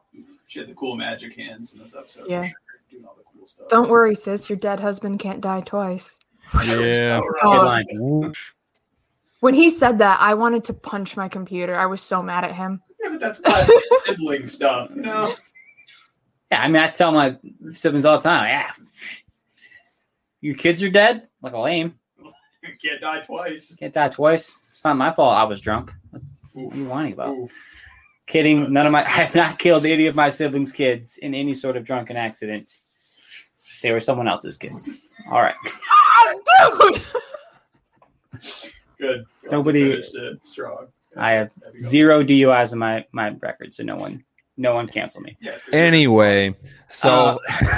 [0.47, 2.27] She had the cool magic hands in this episode.
[2.27, 2.41] Yeah.
[2.41, 2.55] For sure,
[2.89, 3.69] doing all the cool stuff.
[3.69, 4.49] don't worry, sis.
[4.49, 6.19] Your dead husband can't die twice.
[6.65, 7.19] Yeah.
[7.41, 8.31] good Oh.
[9.39, 11.75] When he said that, I wanted to punch my computer.
[11.77, 12.81] I was so mad at him.
[13.03, 13.69] Yeah, but that's not
[14.05, 14.89] sibling stuff.
[14.95, 15.33] You know,
[16.49, 17.37] Yeah, I mean, I tell my
[17.73, 18.47] siblings all the time.
[18.47, 18.71] Yeah,
[20.39, 21.27] your kids are dead.
[21.41, 21.95] Like a lame.
[22.17, 23.75] you can't die twice.
[23.75, 24.61] Can't die twice.
[24.69, 25.35] It's not my fault.
[25.35, 25.91] I was drunk.
[26.53, 27.29] What are you whining about?
[27.29, 27.49] Ooh.
[28.27, 28.71] Kidding.
[28.71, 29.03] None of my.
[29.03, 32.79] I have not killed any of my siblings' kids in any sort of drunken accident.
[33.83, 34.89] They were someone else's kids.
[35.29, 35.55] All right.
[36.91, 37.01] Dude!
[38.97, 39.25] Good.
[39.51, 40.87] Nobody- it strong.
[41.15, 41.85] I have There we go.
[41.85, 44.23] zero DUIs in my my record, so no one,
[44.57, 45.37] no one cancel me.
[45.41, 45.61] Yes.
[45.71, 46.55] Anyway,
[46.89, 47.37] so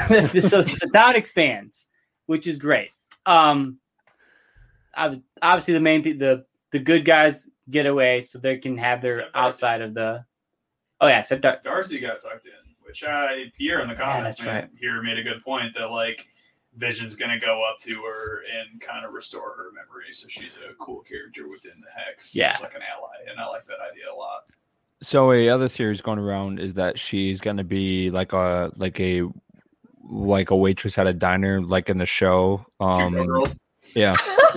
[0.09, 1.87] Uh, so the town expands,
[2.27, 2.91] which is great.
[3.25, 3.79] Um,
[4.97, 9.17] ob- obviously the main the the good guys get away, so they can have their
[9.19, 9.47] Except Darcy.
[9.47, 10.23] outside of the.
[11.01, 12.53] Oh yeah, except Dar- Darcy got sucked in,
[12.85, 14.69] which I Pierre in the comments that's made- right.
[14.79, 16.27] here made a good point that like
[16.75, 20.73] Vision's gonna go up to her and kind of restore her memory, so she's a
[20.75, 22.35] cool character within the hex.
[22.35, 22.51] Yeah.
[22.51, 24.43] It's like an ally, and I like that idea a lot.
[25.01, 29.23] so a other theories going around is that she's gonna be like a like a
[30.07, 32.65] like a waitress at a diner, like in the show.
[32.79, 33.57] Um, girls.
[33.95, 34.15] yeah.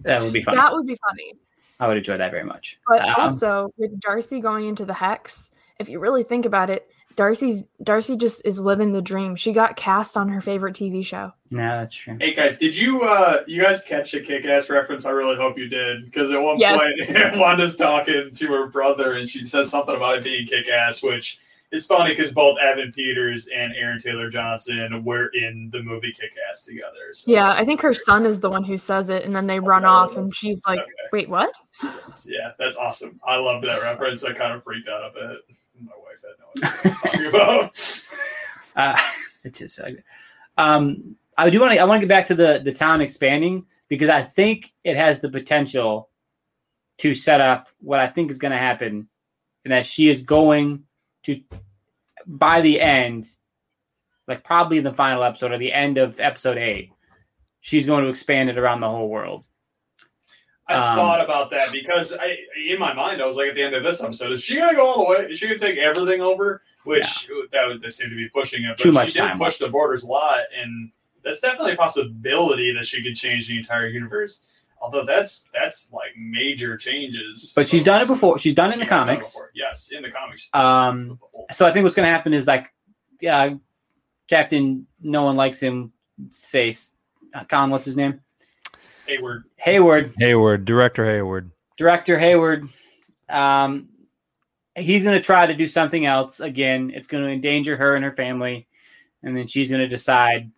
[0.00, 0.56] that would be fun.
[0.56, 1.34] That would be funny.
[1.80, 2.78] I would enjoy that very much.
[2.86, 6.88] But Um, also, with Darcy going into the hex, if you really think about it,
[7.16, 9.34] Darcy's Darcy just is living the dream.
[9.36, 11.32] She got cast on her favorite TV show.
[11.50, 12.16] No, that's true.
[12.20, 15.04] Hey guys, did you uh you guys catch a kick-ass reference?
[15.04, 16.78] I really hope you did because at one Yes.
[16.80, 21.40] point Wanda's talking to her brother and she says something about it being kick-ass, which
[21.72, 26.62] is funny because both Evan Peters and Aaron Taylor Johnson were in the movie Kick-Ass
[26.62, 27.12] together.
[27.12, 29.60] So Yeah, I think her son is the one who says it, and then they
[29.60, 30.88] run off, and she's like, Okay.
[31.12, 31.52] "Wait, what?"
[32.24, 33.20] yeah, that's awesome.
[33.26, 34.24] I love that reference.
[34.24, 35.38] I kind of freaked out a bit.
[36.38, 38.04] No talking about.
[38.76, 38.96] Uh,
[39.42, 39.80] it's just,
[40.56, 41.80] um, I do want to.
[41.80, 45.18] I want to get back to the the town expanding because I think it has
[45.18, 46.10] the potential
[46.98, 49.08] to set up what I think is going to happen,
[49.64, 50.84] and that she is going
[51.24, 51.40] to,
[52.24, 53.26] by the end,
[54.28, 56.92] like probably in the final episode or the end of episode eight,
[57.60, 59.44] she's going to expand it around the whole world.
[60.68, 62.36] I Um, thought about that because I,
[62.68, 64.74] in my mind, I was like, at the end of this episode, is she gonna
[64.74, 65.30] go all the way?
[65.30, 66.62] Is she gonna take everything over?
[66.84, 68.76] Which that would they seem to be pushing it.
[68.76, 70.90] But Too much she did time push the borders a lot, and
[71.22, 74.42] that's definitely a possibility that she could change the entire universe.
[74.80, 77.52] Although that's that's like major changes.
[77.54, 78.38] But she's done it before.
[78.38, 79.36] She's done it in the She has done it comics.
[79.54, 80.48] Yes, in the comics.
[80.54, 81.18] Um,
[81.50, 82.72] So I think what's going to happen is like,
[83.20, 83.54] yeah,
[84.28, 85.92] Captain, no one likes him.
[86.32, 86.92] Face,
[87.34, 88.20] uh, Colin, what's his name?
[89.08, 89.44] Hayward.
[89.56, 91.50] Hayward, Hayward, director Hayward.
[91.76, 92.68] director Hayward.
[93.28, 93.88] Um,
[94.76, 96.92] he's going to try to do something else again.
[96.94, 98.68] It's going to endanger her and her family,
[99.22, 100.50] and then she's going to decide,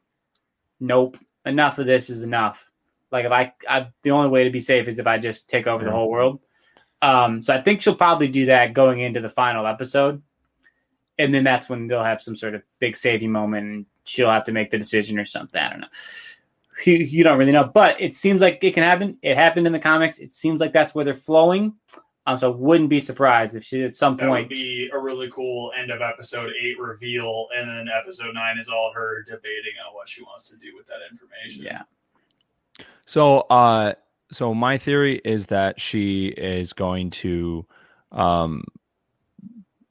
[0.80, 2.68] nope, enough of this is enough.
[3.12, 5.66] Like if I, I, the only way to be safe is if I just take
[5.66, 6.40] over the whole world.
[7.02, 10.22] Um, so I think she'll probably do that going into the final episode,
[11.18, 14.44] and then that's when they'll have some sort of big saving moment, and she'll have
[14.44, 15.60] to make the decision or something.
[15.60, 15.88] I don't know.
[16.84, 19.18] You, you don't really know, but it seems like it can happen.
[19.22, 20.18] It happened in the comics.
[20.18, 21.74] It seems like that's where they're flowing.
[22.26, 24.50] Um, so wouldn't be surprised if she at some That would point.
[24.50, 28.92] be a really cool end of episode eight reveal, and then episode nine is all
[28.94, 31.64] her debating on what she wants to do with that information.
[31.64, 31.82] Yeah.
[33.06, 33.94] So, uh,
[34.30, 37.66] so my theory is that she is going to,
[38.12, 38.62] um,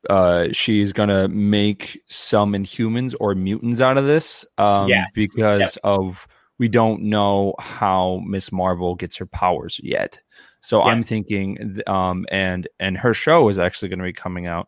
[0.09, 5.11] uh, she's gonna make some Inhumans or mutants out of this, um, Yes.
[5.13, 5.77] because Yep.
[5.83, 6.27] of
[6.59, 10.21] we don't know how Miss Marvel gets her powers yet.
[10.61, 14.67] So I'm thinking, um, and and her show is actually going to be coming out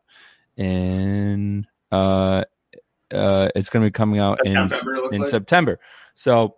[0.56, 2.46] in, uh,
[3.12, 4.76] uh, it's going to be coming out September,
[5.10, 5.30] in in like.
[5.30, 5.80] September.
[6.16, 6.56] So.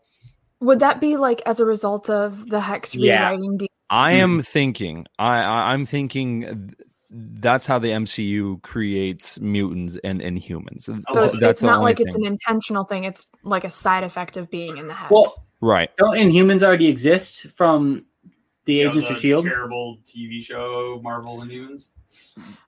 [0.59, 3.27] Would that be like as a result of the hex Yeah.
[3.29, 3.57] rewriting?
[3.57, 3.67] deal?
[3.89, 4.17] I Hmm.
[4.19, 5.07] am thinking.
[5.19, 6.73] I, I I'm thinking.
[7.13, 10.83] Th- That's how the MCU creates mutants and Inhumans.
[10.83, 13.03] So Oh, it's, that's it's not only like it's an intentional thing.
[13.03, 15.11] It's like a side effect of being in the hex.
[15.11, 15.89] Well, right.
[15.97, 18.05] Don't Inhumans already exist from
[18.65, 19.45] the You know, Agents the of Shield?
[19.45, 21.89] Terrible TV show Marvel Inhumans.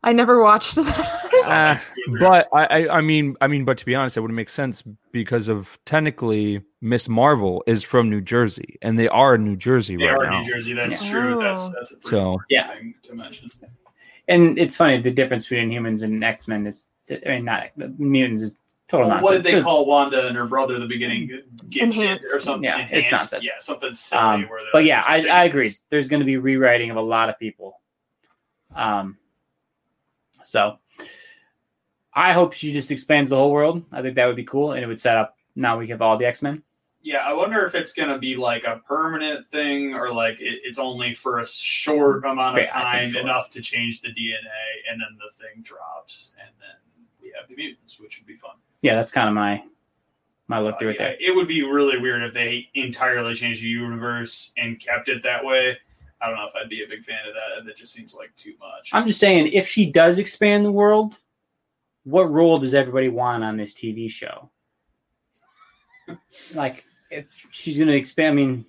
[0.04, 1.22] I never watched that.
[1.46, 1.78] Uh,
[2.20, 4.82] but I, I I mean I mean but to be honest, it would make sense
[5.12, 9.96] because of technically Miss Marvel is from New Jersey and they are in New Jersey
[9.98, 10.42] They right are now.
[10.42, 10.74] New Jersey.
[10.74, 11.12] That's Yeah.
[11.12, 11.40] true.
[11.44, 11.74] That's Oh.
[11.78, 12.68] that's a pretty So- important Yeah.
[12.74, 13.50] thing to mention.
[14.28, 17.70] And it's funny, the difference between humans and X Men is, I mean, not
[18.00, 18.58] mutants is
[18.88, 19.24] total Well, nonsense.
[19.24, 21.42] what did they call Wanda and her brother at the beginning?
[21.74, 22.24] Enhanced.
[22.34, 22.64] or something?
[22.64, 23.44] Yeah, it's nonsense.
[23.46, 24.22] Yeah, something silly.
[24.22, 25.74] Um, where but yeah, I, I agree.
[25.90, 27.82] There's going to be rewriting of a lot of people.
[28.76, 29.18] Um,
[30.44, 30.78] so
[32.14, 33.84] I hope she just expands the whole world.
[33.92, 35.36] I think that would be cool, and it would set up.
[35.56, 36.64] Now we have all the X Men.
[37.06, 40.62] Yeah, I wonder if it's going to be like a permanent thing or like it,
[40.64, 43.20] it's only for a short amount of Yeah, I think time, so.
[43.20, 47.56] enough to change the DNA, and then the thing drops, and then we have the
[47.56, 48.56] mutants, which would be fun.
[48.82, 49.64] Yeah, that's kind of my
[50.48, 51.18] my look through it Yeah, there.
[51.20, 55.46] It would be really weird if they entirely changed the universe and kept it that
[55.46, 55.78] way.
[56.22, 57.66] I don't know if I'd be a big fan of that.
[57.68, 58.90] That just seems like too much.
[58.94, 61.20] I'm just saying, if she does expand the world,
[62.04, 64.50] what role does everybody want on this TV show?
[66.56, 68.66] like, if she's going to expand, I mean,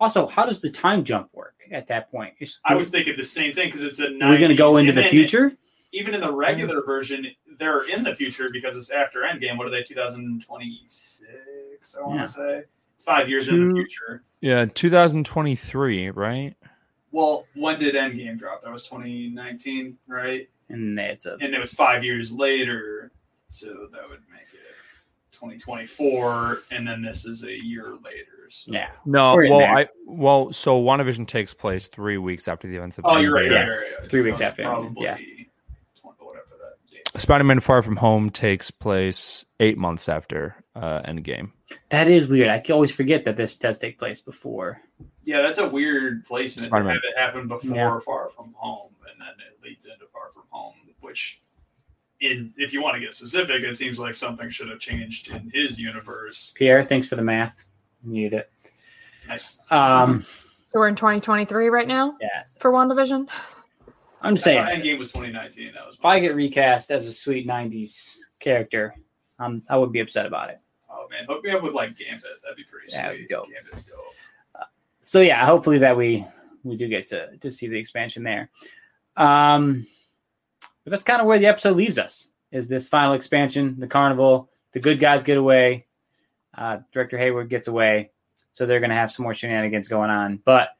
[0.00, 2.34] also, how does the time jump work at that point?
[2.40, 4.06] Is, I was thinking the same thing because it's a.
[4.24, 5.52] are we going to go into the then future?
[5.92, 7.26] Even in the regular version,
[7.58, 9.58] they're in the future because it's after Endgame.
[9.58, 9.82] What are they?
[9.82, 11.96] 2026.
[11.96, 12.24] I want to Yeah.
[12.26, 12.62] say
[12.94, 14.22] it's five years in the future.
[14.40, 16.54] Yeah, 2023, right?
[17.12, 18.62] Well, when did Endgame drop?
[18.62, 20.48] That was 2019, right?
[20.68, 23.10] And it's a And it was five years later,
[23.48, 24.59] so that would make it
[25.40, 28.48] 2024, and then this is a year later.
[28.50, 28.72] So.
[28.72, 28.90] yeah.
[29.06, 29.60] No, We're well.
[29.76, 33.44] I well, so WandaVision takes place three weeks after the events of Oh, you're right.
[33.44, 33.50] Endgame.
[33.50, 34.10] right, Yes, right, right.
[34.10, 35.14] three So weeks after Probably yeah.
[35.14, 37.20] 20 whatever that date.
[37.20, 41.52] Spider-Man: Far From Home takes place eight months after uh, Endgame.
[41.90, 42.48] That is weird.
[42.48, 44.80] I always forget that this does take place before.
[45.22, 46.94] Yeah, that's a weird placement Spider-Man.
[46.96, 48.00] to have it happen before Yeah.
[48.04, 51.40] Far From Home, and then it leads into Far From Home, which
[52.20, 55.50] in if you want to get specific, it seems like something should have changed in
[55.54, 56.52] his universe.
[56.56, 57.64] Pierre, thanks for the math.
[58.02, 58.50] Need it.
[59.28, 59.58] Nice.
[59.70, 60.22] Um,
[60.66, 62.56] So we're in 2023 right now yes.
[62.60, 63.28] for WandaVision.
[64.22, 64.62] I'm just saying.
[64.64, 65.72] My endgame was 2019.
[65.74, 68.94] That was If I get recast as a sweet '90s character,
[69.38, 70.60] um, I would be upset about it.
[70.90, 72.22] oh man, hook me up with like Gambit.
[72.42, 73.28] That'd be pretty That'd sweet.
[73.30, 73.46] dope.
[73.50, 74.66] Gambit's dope.
[75.00, 76.26] So yeah, hopefully that we
[76.64, 78.50] we do get to to see the expansion there.
[79.16, 79.86] Um,
[80.90, 82.30] but that's kind of where the episode leaves us.
[82.50, 84.50] Is this final expansion, the carnival?
[84.72, 85.86] The good guys get away.
[86.52, 88.10] Uh, Director Hayward gets away,
[88.54, 90.40] so they're going to have some more shenanigans going on.
[90.44, 90.70] But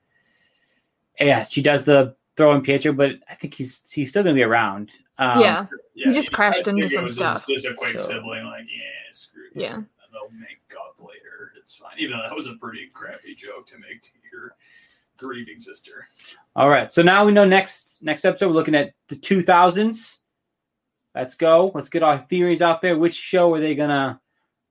[1.21, 4.39] yeah, she does the throw in Pietro, but I think he's he's still going to
[4.39, 4.91] be around.
[5.17, 5.67] Um, yeah.
[5.95, 8.65] Yeah, just I crashed into some was stuff, Just, just a quick so- sibling, like
[8.65, 9.63] yeah, screw you.
[9.63, 9.75] Yeah.
[9.75, 11.53] And they'll make up later.
[11.57, 11.93] It's fine.
[11.99, 14.57] Even though that was a pretty crappy joke to make to your
[15.21, 16.09] grieving sister.
[16.57, 16.93] All right.
[16.93, 20.19] So now we know next next episode we're looking at the 2000s.
[21.15, 21.71] Let's go.
[21.75, 22.97] Let's get our theories out there.
[22.99, 24.21] Which show are they gonna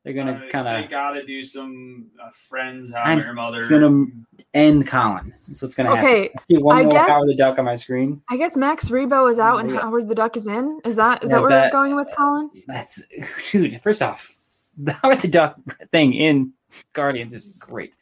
[0.03, 2.93] they're gonna Uh, kind They of gotta do some uh, friends.
[2.93, 3.59] How I I'm- Your Mother.
[3.59, 4.05] it's gonna
[4.53, 5.33] end Colin.
[5.47, 6.05] That's what's gonna happen.
[6.09, 6.29] Okay.
[6.37, 8.21] I see one I more guess- Howard the Duck on my screen.
[8.29, 9.81] I guess Max Rebo is out and Yeah.
[9.81, 10.79] Howard the Duck is in.
[10.85, 12.49] Is that is Yeah, that is where that- we're going with Colin?
[12.67, 13.03] That's
[13.51, 13.81] dude.
[13.81, 14.37] First off,
[14.77, 15.59] the Howard the Duck
[15.91, 16.53] thing in
[16.93, 17.97] Guardians is great.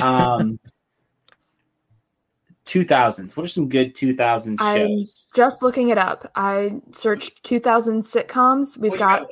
[0.00, 0.58] Um,
[2.72, 3.36] 2000s.
[3.36, 5.02] What are some good 2000s I'm
[5.34, 6.30] just looking it up.
[6.34, 8.76] I searched 2000 sitcoms.
[8.78, 9.26] We've What got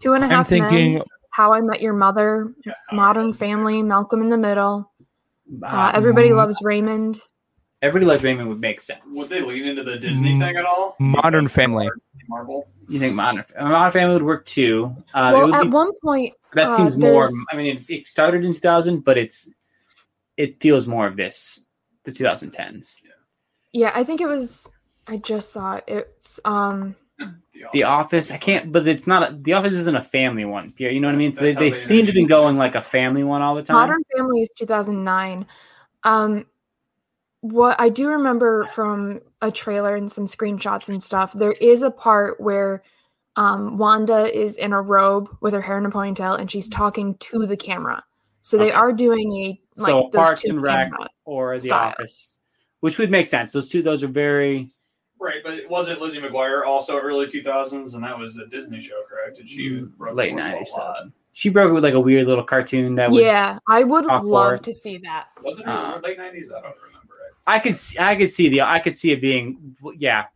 [0.00, 2.74] Two and a Half and a I'm thinking Men, How I Met Your Mother, Yeah,
[2.92, 4.90] Modern Met Family, Malcolm in the Middle.
[5.62, 7.20] Uh, Uh, Everybody Loves Raymond.
[7.82, 9.00] Everybody Loves Raymond would make sense.
[9.12, 10.96] Would they lean into the Disney Mm, thing at all?
[10.98, 11.88] Modern Family.
[12.28, 12.66] Marvel.
[12.88, 14.94] You think Modern, Modern Family would work too?
[15.14, 17.30] Uh, well, would at be- one point, that uh, seems more.
[17.52, 19.48] I mean, it, it started in 2000, but it's
[20.36, 21.64] it feels more of this
[22.06, 22.96] the 2010s.
[23.72, 24.70] yeah, I think it was.
[25.06, 25.84] I just saw it.
[25.86, 26.96] It's um.
[27.72, 29.30] The Office, I can't, but it's not.
[29.30, 30.72] A, the Office isn't a family one.
[30.72, 31.32] Pierre, You know what I mean?
[31.32, 33.54] So they, That's how they they seem to be going like a family one all
[33.54, 33.74] the time.
[33.76, 35.46] Modern Family is 2009.
[36.04, 36.46] Um,
[37.40, 41.90] what I do remember from a trailer and some screenshots and stuff, there is a
[41.90, 42.82] part where
[43.36, 47.14] um, Wanda is in a robe with her hair in a ponytail and she's talking
[47.18, 48.02] to the camera.
[48.42, 48.74] So they Okay.
[48.76, 51.88] are doing a like so those Parks two and Rec camera- or The style.
[51.90, 52.38] Office,
[52.80, 53.50] which would make sense.
[53.52, 54.70] Those two, those are very
[55.18, 59.00] Right, but it wasn't Lizzie McGuire also early 2000s, and that was a Disney show,
[59.08, 59.38] correct?
[59.38, 61.04] And she broke Mm, late the fourth wall 90s.
[61.06, 61.10] So.
[61.32, 63.22] She broke it with like a weird little cartoon that would.
[63.22, 64.62] Yeah, I would love forward.
[64.64, 65.28] to see that.
[65.42, 66.50] Was it Uh, late 90s?
[66.50, 67.14] I don't remember.
[67.46, 70.26] I could see, I could see the I could see it being yeah,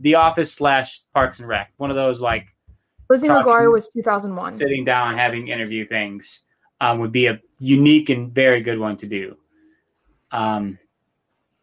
[0.00, 1.72] The Office slash Parks and Rec.
[1.76, 2.46] One of those like
[3.10, 4.52] Lizzie Talking- McGuire was 2001.
[4.52, 6.42] sitting down having interview things
[6.80, 9.36] um, would be a unique and very good one to do.
[10.34, 10.78] Um,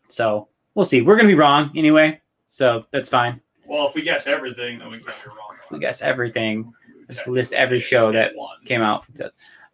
[0.07, 1.01] so we'll see.
[1.01, 3.41] We're gonna be wrong anyway, so that's fine.
[3.67, 5.55] Well, if we guess everything, then we can't be wrong.
[5.71, 6.73] We guess everything.
[7.07, 8.31] Let's list every show that
[8.65, 9.05] came out.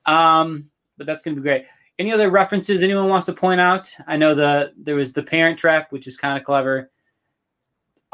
[0.06, 1.66] Um, but that's gonna be great.
[2.00, 3.92] Any other references anyone wants to point out?
[4.08, 6.92] I know the there was the Parent Trap, which is kind of clever.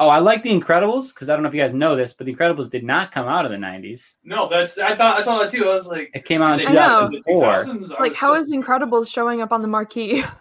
[0.00, 2.26] Oh, I like The Incredibles because I don't know if you guys know this, but
[2.26, 4.14] The Incredibles did not come out of the '90s.
[4.24, 5.68] No, that's I thought I saw that too.
[5.68, 7.10] I was like, It came out in they- I know.
[7.10, 8.00] 2004.
[8.00, 10.24] Like, was how so- is Incredibles showing up on the marquee?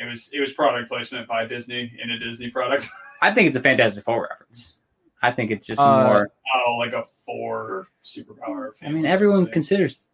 [0.00, 2.88] it was it was product placement by Disney in a Disney product.
[3.22, 4.78] I think it's a Fantastic Four reference.
[5.22, 6.30] I think it's just Uh, more.
[6.66, 8.70] oh, like a four superpower.
[8.82, 10.04] I mean, everyone considers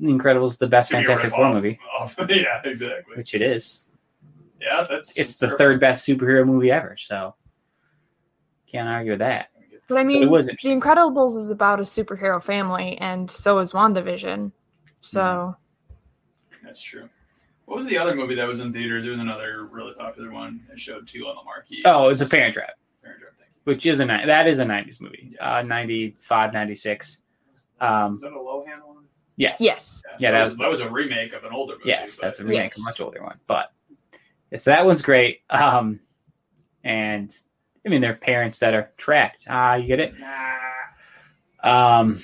[0.00, 3.16] The Incredibles the best To Fantastic ripped Four off- movie, off- yeah, exactly.
[3.16, 3.86] which it is.
[4.60, 7.34] Yeah, that's It's the third best superhero movie ever, so
[8.66, 9.48] can't argue with that.
[9.88, 10.52] But I it mean, was The.
[10.64, 14.52] Incredibles is about a superhero family, and so is WandaVision.
[15.00, 15.56] So
[16.62, 17.08] That's true.
[17.70, 19.06] What was the other movie that was in theaters?
[19.06, 20.60] It was another really popular one.
[20.72, 21.82] It showed two on the marquee.
[21.84, 23.72] Oh, it's a Parent Trap, Parent Trap, thank you.
[23.72, 25.38] which is a that is a '90s movie, Yes.
[25.40, 27.22] uh, 95, 96.
[27.80, 29.04] Um, Is that a Lohan one?
[29.36, 31.84] Yes, yes, Yeah, that, that was, was- that was a remake of an older movie.
[31.90, 33.70] yes, but- that's a remake, a much older one, but
[34.50, 35.42] yeah, so that one's great.
[35.48, 36.00] Um,
[36.82, 37.32] and
[37.86, 39.46] I mean, they're parents that are trapped.
[39.48, 40.14] Ah, you get it?
[41.62, 42.18] Um,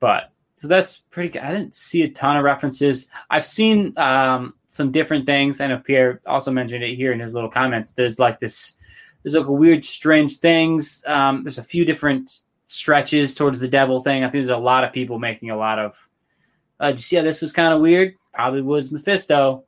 [0.00, 0.29] but
[0.60, 1.40] so that's pretty good.
[1.40, 3.08] I didn't see a ton of references.
[3.30, 5.58] I've seen um, some different things.
[5.58, 7.92] I know Pierre also mentioned it here in his little comments.
[7.92, 8.74] There's like this,
[9.22, 11.02] there's like a weird, strange things.
[11.06, 14.22] Um, there's a few different stretches towards the devil thing.
[14.22, 15.96] I think there's a lot of people making a lot of.
[16.78, 18.16] Uh, did you see how this was kind of weird?
[18.34, 19.64] Probably was Mephisto.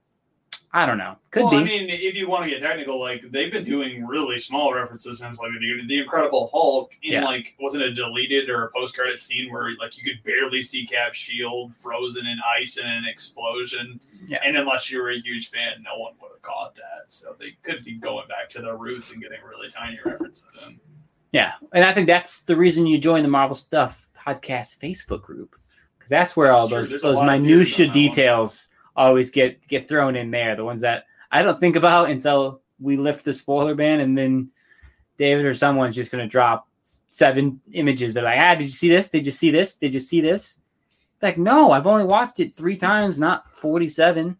[0.75, 1.17] I don't know.
[1.31, 1.57] Could well, be.
[1.59, 5.19] I mean, if you want to get technical, like they've been doing really small references
[5.19, 7.25] since like the, the Incredible Hulk in Yeah.
[7.25, 10.87] like wasn't a deleted or a post credit scene where like you could barely see
[10.87, 14.39] Cap's shield frozen in ice in an explosion, Yeah.
[14.47, 17.13] and unless you were a huge fan, no one would have caught that.
[17.13, 20.81] So they could be going back to their roots and getting really tiny references in.
[21.33, 25.55] Yeah, and I think that's the reason you join the Marvel Stuff podcast Facebook group
[25.99, 30.17] because that's where all those those lot of views minutia details always get get thrown
[30.17, 30.57] in there.
[30.57, 34.51] The ones that I don't think about until we lift the spoiler ban, and then
[35.19, 36.69] David or someone's just to drop
[37.09, 38.15] seven images.
[38.15, 39.09] They're like, "Ah, did you see this?
[39.09, 39.77] Did you see this?
[39.77, 40.59] Did you see this?"
[41.21, 44.37] Like, no, I've only watched it three times, not forty-seven.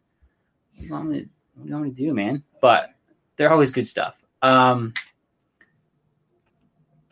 [0.89, 1.17] What do
[1.65, 2.43] you want me to do, man?
[2.61, 2.95] But
[3.37, 4.23] they're always good stuff.
[4.43, 4.93] Um,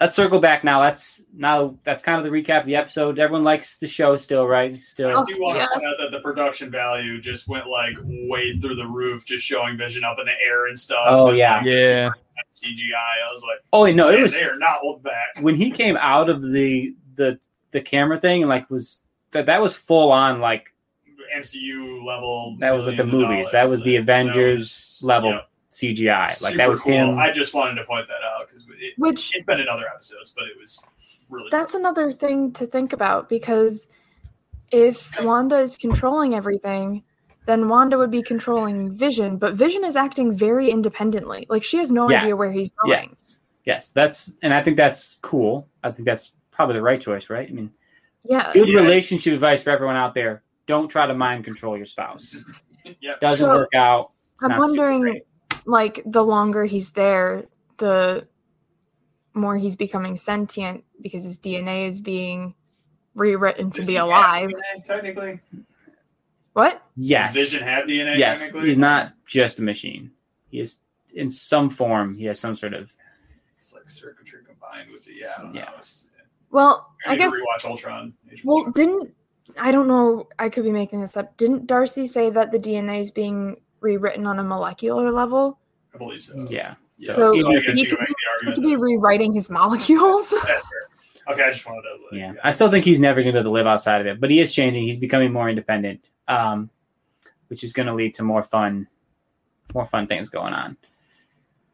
[0.00, 0.80] let's circle back now.
[0.80, 3.18] That's now that's kind of the recap of the episode.
[3.18, 4.78] Everyone likes the show still, right?
[4.80, 7.66] Still, oh, I Oh, do want to point out that the production value just went
[7.68, 11.04] like way through the roof, just showing Vision up in the air and stuff.
[11.06, 11.56] Oh, and, yeah.
[11.58, 12.10] like, Yeah.
[12.52, 12.94] CGI.
[12.94, 15.40] I was like, oh no, it was they are not holding back.
[15.40, 17.38] when he came out of the the
[17.70, 20.72] the camera thing and like was that that was full on like
[21.36, 22.56] MCU level.
[22.60, 23.50] that was like the millions of movies.
[23.52, 25.40] That was the That Avengers was- level yeah,
[25.70, 26.26] CGI.
[26.26, 26.92] Like super that was cool.
[26.92, 27.18] him.
[27.18, 30.32] I just wanted to point that out because it, Which it's been in other episodes,
[30.34, 30.82] but it was
[31.28, 31.48] really.
[31.50, 33.86] that's another thing to think about because
[34.70, 37.02] if Wanda is controlling everything,
[37.46, 41.46] then Wanda would be controlling Vision, but Vision is acting very independently.
[41.48, 42.22] Like she has no Yes.
[42.22, 43.08] idea where he's going.
[43.08, 45.68] yes, yes, that's and I think that's cool.
[45.82, 47.48] I think that's probably the right choice, right?
[47.48, 47.72] I mean,
[48.24, 48.52] Yeah.
[48.52, 48.80] good Yeah.
[48.80, 52.44] relationship advice for everyone out there: don't try to mind control your spouse.
[53.00, 53.14] yeah.
[53.20, 54.12] Doesn't So, work out.
[54.34, 55.20] It's I'm wondering,
[55.66, 57.44] like, the longer he's there,
[57.78, 58.26] the
[59.34, 62.54] more he's becoming sentient because his DNA is being
[63.14, 64.50] rewritten to Does be he have alive.
[64.50, 65.40] DNA, technically.
[66.52, 66.82] What?
[66.96, 68.18] Yes, Does Vision have DNA.
[68.18, 68.68] yes, technically?
[68.68, 70.10] he's not just a machine.
[70.48, 70.80] He is
[71.14, 72.14] in some form.
[72.14, 72.92] He has some sort of
[73.54, 75.32] It's like circuitry combined with the yeah.
[75.38, 75.62] I don't Yeah.
[75.66, 75.72] know.
[75.78, 76.06] It's,
[76.50, 77.30] Well, I I guess.
[77.30, 78.14] to rewatch Ultron.
[78.32, 78.72] Age Well, Ultron.
[78.72, 79.14] didn't
[79.58, 80.28] I don't know.
[80.38, 81.36] I could be making this up.
[81.36, 85.58] Didn't Darcy say that the DNA is being rewritten on a molecular level?
[85.92, 86.46] I believe so.
[86.48, 86.74] yeah.
[86.98, 87.06] Yeah.
[87.16, 87.98] So So I he you could
[88.40, 88.78] can make He argument.
[88.80, 90.32] could be rewriting his molecules.
[91.28, 91.88] Okay, I just wanted to.
[92.10, 94.06] like, Yeah, I still think he's never going to be able to live outside of
[94.06, 94.82] it, but he is changing.
[94.82, 96.70] He's becoming more independent, um,
[97.48, 98.88] which is going to lead to more fun,
[99.74, 100.76] more fun things going on.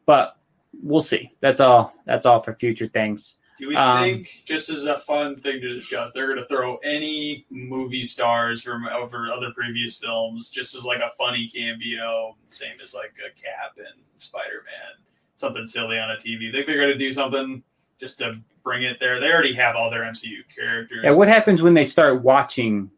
[0.05, 0.37] But
[0.83, 1.31] we'll see.
[1.41, 1.93] That's all.
[2.05, 3.37] That's all for future things.
[3.57, 6.77] Do we Um, think, just as a fun thing to discuss, they're going to throw
[6.83, 12.75] any movie stars from over other previous films just as like a funny cameo, same
[12.83, 15.03] as like a Cap and Spider Man,
[15.37, 16.51] something silly on a TV?
[16.51, 17.63] Think they're going to do something
[17.99, 19.19] just to bring it there?
[19.19, 20.99] They already have all their MCU characters.
[21.03, 22.91] Yeah, what happens when they start watching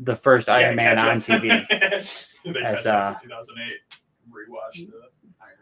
[0.00, 1.40] the first Yeah, Iron Man catch on.
[1.40, 1.70] TV?
[2.64, 3.72] As, catch uh, 2008.
[4.30, 5.02] Rewatch the.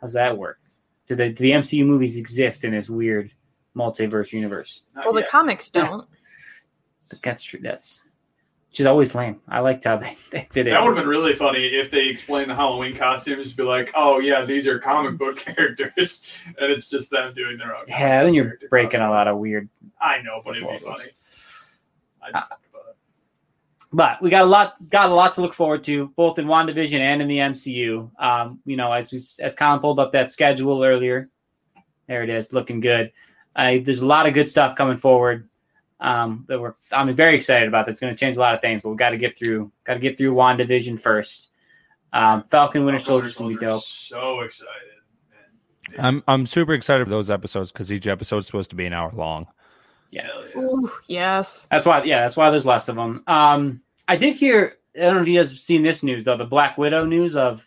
[0.01, 0.59] How's that work?
[1.07, 3.31] Do the, do the MCU movies exist in this weird
[3.77, 4.83] multiverse universe?
[4.95, 6.07] Not well, the comics don't.
[7.23, 7.61] That's true.
[7.63, 8.05] That's
[8.77, 9.41] which is always lame.
[9.49, 10.73] I liked how they, they did it.
[10.73, 14.19] That would have been really funny if they explained the Halloween costumes, be like, "Oh
[14.19, 17.87] yeah, these are comic book characters," and it's just them doing their own.
[17.89, 21.05] yeah, then you're breaking a lot of weird I know, but it'd be funny.
[22.23, 22.45] Think
[23.95, 26.99] but we got a lot got a lot to look forward to both in WandaVision
[26.99, 28.11] and in the MCU.
[28.23, 31.31] Um, you know, as we as Colin pulled up that schedule earlier,
[32.09, 33.11] there it is, looking good.
[33.55, 35.49] Uh, there's a lot of good stuff coming forward.
[35.99, 37.87] Um, that we're I'm very excited about.
[37.87, 39.95] That's going to change a lot of things, but we got to get through got
[39.95, 41.51] to get through WandaVision first.
[42.13, 43.83] Um, Falcon Winter Soldier's going to be dope.
[43.83, 44.73] So excited.
[45.91, 45.99] man.
[46.07, 49.11] I'm I'm super excited for those episodes because each episode's supposed to be an hour
[49.13, 49.47] long.
[50.11, 50.61] Yeah, Hell yeah.
[50.63, 51.67] Ooh, yes.
[51.71, 52.03] that's why.
[52.05, 53.23] Yeah, that's why there's less of them.
[53.27, 54.75] Um, I did hear.
[54.95, 56.37] I don't know if you guys have seen this news though.
[56.37, 57.67] The Black Widow news of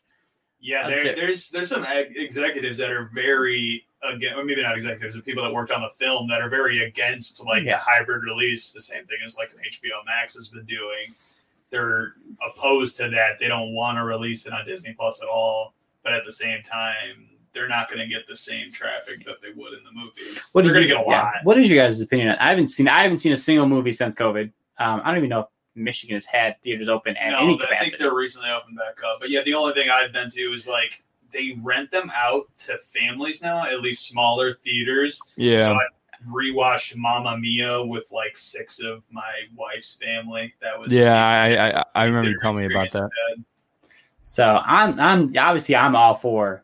[0.59, 4.75] Yeah, there, there- there's there's some ex- executives that are very again, well, maybe not
[4.75, 7.73] executives, but people that worked on the film that are very against like Yeah.
[7.73, 8.71] the hybrid release.
[8.71, 11.13] The same thing as like an HBO Max has been doing.
[11.69, 12.13] They're
[12.45, 13.39] opposed to that.
[13.39, 15.73] They don't want to release it on Disney Plus at all.
[16.03, 19.49] But at the same time, they're not going to get the same traffic that they
[19.55, 20.49] would in the movies.
[20.53, 21.23] What they're going to get a yeah.
[21.23, 21.33] lot.
[21.43, 22.29] What is your guys' opinion?
[22.29, 22.87] on I haven't seen.
[22.87, 24.51] I haven't seen a single movie since COVID.
[24.77, 27.57] Um, I don't even know if Michigan has had theaters open at no, any I
[27.57, 27.97] think capacity.
[27.99, 29.19] they're recently opened back up.
[29.19, 32.77] But yeah, the only thing I've been to is like they rent them out to
[32.93, 35.21] families now, at least smaller theaters.
[35.35, 35.67] Yeah.
[35.67, 35.79] So I
[36.27, 40.53] rewatched Mamma Mia with like six of my wife's family.
[40.61, 43.09] That was yeah, I I, I remember you telling me about that.
[43.37, 43.45] with
[44.23, 44.99] So I'm.
[44.99, 46.63] I'm obviously I'm all for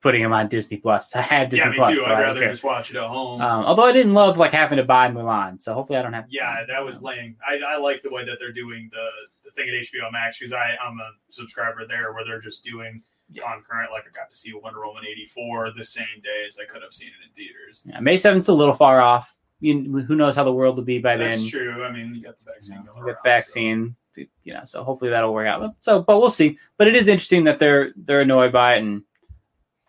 [0.00, 1.14] putting them on Disney Plus.
[1.16, 1.90] I had Disney Yeah, me Plus.
[1.94, 1.96] too.
[1.96, 3.40] so I I'd don't rather just watch it at home.
[3.40, 6.26] Um, although I didn't love like having to buy Mulan, so hopefully I don't have.
[6.30, 7.36] yeah, that was lame.
[7.46, 9.08] I, I like the way that they're doing the,
[9.44, 13.02] the thing at HBO Max because I'm a subscriber there where they're just doing
[13.34, 13.90] concurrent.
[13.92, 16.92] Like I got to see Wonder Woman 84 the same day as I could have
[16.92, 17.82] seen it in theaters.
[17.84, 19.36] Yeah, May seventh's a little far off.
[19.60, 21.48] You, who knows how the world will be by That's then?
[21.48, 21.84] true.
[21.84, 24.64] I mean, you got the You vaccine know, going get around, the vaccine, you know.
[24.64, 25.74] So hopefully that'll work out.
[25.80, 26.58] So, but we'll see.
[26.76, 29.02] But it is interesting that they're they're annoyed by it, and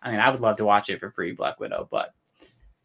[0.02, 1.86] I mean, I would love to watch it for free, Black Widow.
[1.90, 2.12] But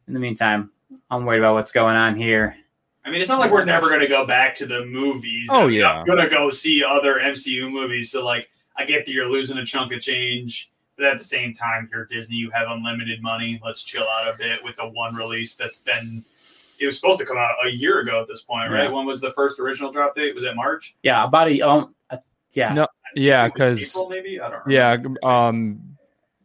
[0.07, 0.71] in the meantime,
[1.09, 2.55] I'm worried about what's going on here.
[3.03, 5.47] I mean, it's not like we're never going to go back to the movies.
[5.51, 5.99] Oh, yeah.
[5.99, 8.09] I'm going to go see other MCU movies.
[8.11, 11.53] So, like, I get that you're losing a chunk of change, but at the same
[11.53, 12.37] time, you're Disney.
[12.37, 13.59] You have unlimited money.
[13.63, 16.23] Let's chill out a bit with the one release that's been.
[16.79, 18.83] It was supposed to come out a year ago at this point, right?
[18.83, 18.89] Yeah.
[18.89, 20.35] When was the first original drop date?
[20.35, 20.95] Was it March?
[21.03, 22.17] Yeah, about a um, uh,
[22.51, 22.73] yeah.
[22.73, 24.65] No, yeah, because maybe I don't.
[24.65, 25.19] Remember.
[25.23, 25.95] yeah, um,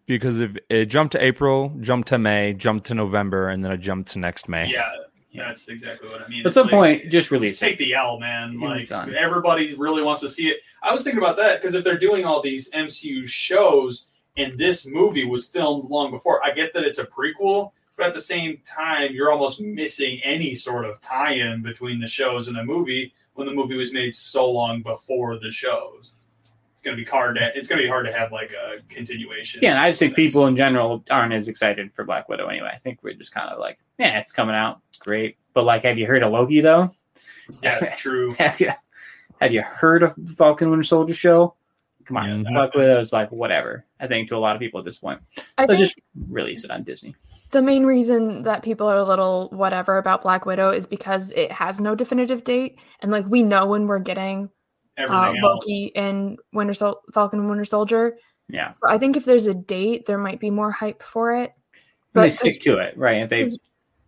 [0.06, 3.78] because if it jumped to April, jumped to May, jumped to November, and then it
[3.78, 4.68] jumped to next May.
[4.68, 4.88] Yeah,
[5.34, 6.40] that's exactly what I mean.
[6.40, 6.72] At It's some like-
[7.02, 7.78] point, just release take it.
[7.78, 8.58] the L, man.
[8.60, 10.58] Like everybody really wants to see it.
[10.82, 14.06] I was thinking about that because if they're doing all these MCU shows
[14.36, 18.14] and this movie was filmed long before, I get that it's a prequel, but at
[18.14, 22.64] the same time, you're almost missing any sort of tie-in between the shows and the
[22.64, 26.14] movie when the movie was made so long before the shows.
[26.80, 29.60] It's gonna be hard to it's gonna be hard to have like a continuation.
[29.62, 32.70] Yeah, and I just think people in general aren't as excited for Black Widow anyway.
[32.72, 35.36] I think we're just kind of like, yeah, it's coming out, great.
[35.52, 36.90] But like, have you heard of Loki though?
[37.62, 38.32] yeah, true.
[38.38, 38.72] have you
[39.42, 41.54] have you heard of the Falcon Winter Soldier show?
[42.06, 42.50] Come on, Yeah.
[42.50, 43.84] Black Widow is like whatever.
[44.00, 45.20] I think to a lot of people at this point,
[45.58, 46.00] I so think just
[46.30, 47.14] release it on Disney.
[47.50, 51.52] the main reason that people are a little whatever about Black Widow is because it
[51.52, 54.48] has no definitive date, and like we know when we're getting
[55.08, 58.16] uh, Loki and Winter Sol- Falcon and Winter Soldier.
[58.48, 61.52] Yeah, So I think if there's a date, there might be more hype for it.
[62.12, 63.22] but they stick to it, right?
[63.22, 63.44] If they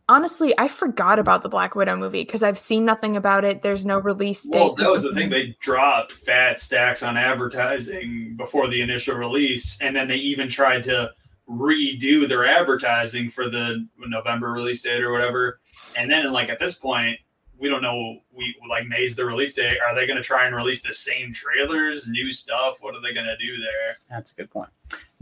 [0.09, 3.63] honestly, I forgot about the Black Widow movie because I've seen nothing about it.
[3.63, 4.59] There's no release date.
[4.59, 5.31] Well, that was the thing.
[5.31, 10.85] They dropped fat stacks on advertising before the initial release, and then they even tried
[10.85, 11.11] to
[11.49, 15.61] redo their advertising for the November release date or whatever.
[15.97, 17.19] And then, like at this point,
[17.63, 18.19] we don't know.
[18.37, 19.79] We like May's the release date.
[19.89, 22.79] Are they going to try and release the same trailers, new stuff?
[22.81, 23.97] What are they going to do there?
[24.11, 24.69] That's a good point.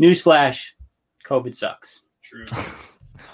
[0.00, 0.72] Newsflash:
[1.24, 2.00] COVID sucks.
[2.22, 2.46] True.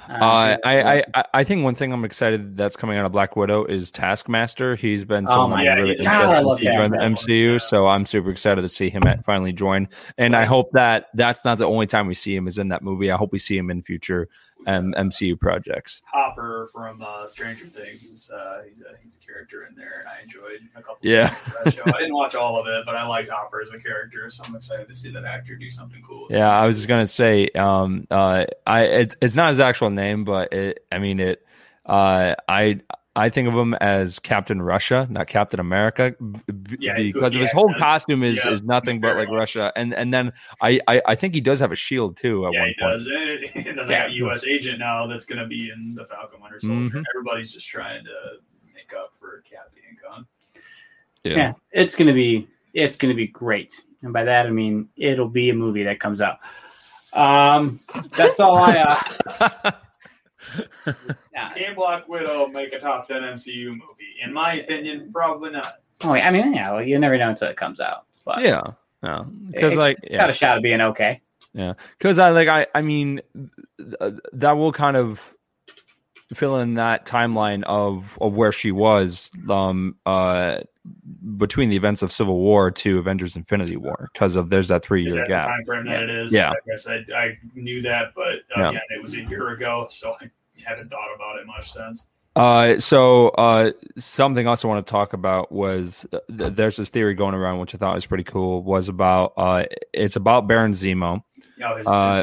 [0.08, 3.12] Um, Uh, I, I I- I think one thing I'm excited that's coming out of
[3.12, 4.74] Black Widow is Taskmaster.
[4.76, 7.52] He's been Oh someone my I'm God, really interested God, to join the MCU.
[7.52, 7.58] Yeah.
[7.58, 9.88] So I'm super excited to see him at finally join.
[10.18, 12.82] And I hope that that's not the only time we see him is in that
[12.82, 13.10] movie.
[13.12, 14.28] I hope we see him in future
[14.66, 16.02] um, MCU projects.
[16.06, 20.22] Hopper from uh, Stranger Things uh, he's a he's a character in there, and I
[20.22, 20.98] enjoyed a couple.
[21.02, 21.32] Yeah.
[21.32, 21.82] of that show.
[21.86, 24.56] I didn't watch all of it, but I liked Hopper as a character, so I'm
[24.56, 26.26] excited to see that actor do something cool.
[26.30, 30.24] Yeah, I was just gonna say, um, uh, I it's it's not his actual name,
[30.24, 31.44] but it, I mean it.
[31.84, 32.80] Uh, I
[33.16, 37.40] I think of him as Captain Russia, not Captain America, b- b- Yeah, because of
[37.40, 37.80] his whole accent.
[37.82, 39.36] costume is Yeah, is nothing but like much.
[39.36, 42.52] Russia, and and then I, I I think he does have a shield too at
[42.52, 42.92] yeah, one he point.
[42.92, 43.06] does.
[43.06, 44.02] And then they Yeah.
[44.06, 44.44] got U.S.
[44.46, 46.98] agent now that's going to be in the Falcon Winter Soldier.
[46.98, 47.04] Mhm.
[47.14, 48.10] Everybody's just trying to
[48.74, 50.26] make up for Cap being gone.
[51.24, 51.36] Yeah.
[51.36, 55.50] yeah, it's gonna be it's gonna be great, and by that I mean it'll be
[55.50, 56.38] a movie that comes out.
[57.12, 57.80] Um,
[58.14, 58.76] that's all I.
[59.40, 59.70] Uh,
[61.32, 61.48] yeah.
[61.54, 64.16] Can Black Widow make a top ten MCU movie?
[64.22, 65.80] In my opinion, probably not.
[66.04, 68.04] Oh, I mean, yeah, well, you never know until it comes out.
[68.24, 68.62] But yeah,
[69.02, 70.18] yeah, because it- like it's yeah.
[70.18, 71.20] got a shot of being okay.
[71.54, 73.20] Yeah, because I like I I mean
[73.78, 75.34] th- that will kind of
[76.34, 80.58] fill in that timeline of of where she was um uh
[81.36, 85.02] between the events of Civil War to Avengers Infinity War because of there's that three
[85.04, 85.46] year that gap.
[85.48, 86.32] time frame that it is?
[86.32, 86.50] Yeah.
[86.50, 88.70] I guess I, I knew that, but Yeah.
[88.70, 90.30] again, it was a year ago, so I
[90.64, 92.06] haven't thought about it much since.
[92.36, 96.90] Uh, so uh, something else I want to talk about was uh, th- there's this
[96.90, 98.62] theory going around which I thought was pretty cool.
[98.62, 101.22] Was about uh, it's about Baron Zemo.
[101.56, 102.22] You know, his- Uh,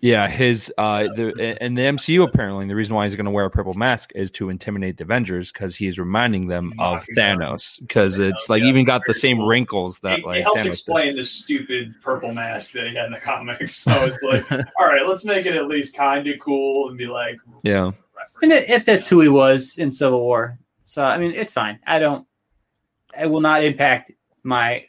[0.00, 3.46] Yeah, his uh, the in the MCU apparently the reason why he's going to wear
[3.46, 8.18] a purple mask is to intimidate the Avengers because he's reminding them of Thanos because
[8.20, 9.46] it's like Yeah, even got the same cool.
[9.48, 10.72] wrinkles that it, like it helps Thanos did.
[10.74, 13.74] explain the stupid purple mask that he had in the comics.
[13.76, 17.06] So it's like, all right, let's make it at least kind of cool and be
[17.06, 17.92] like, Yeah,
[18.42, 20.58] And it, it fits who he was in Civil War.
[20.82, 21.78] So I mean, it's fine.
[21.86, 22.26] I don't.
[23.18, 24.10] It will not impact
[24.42, 24.84] my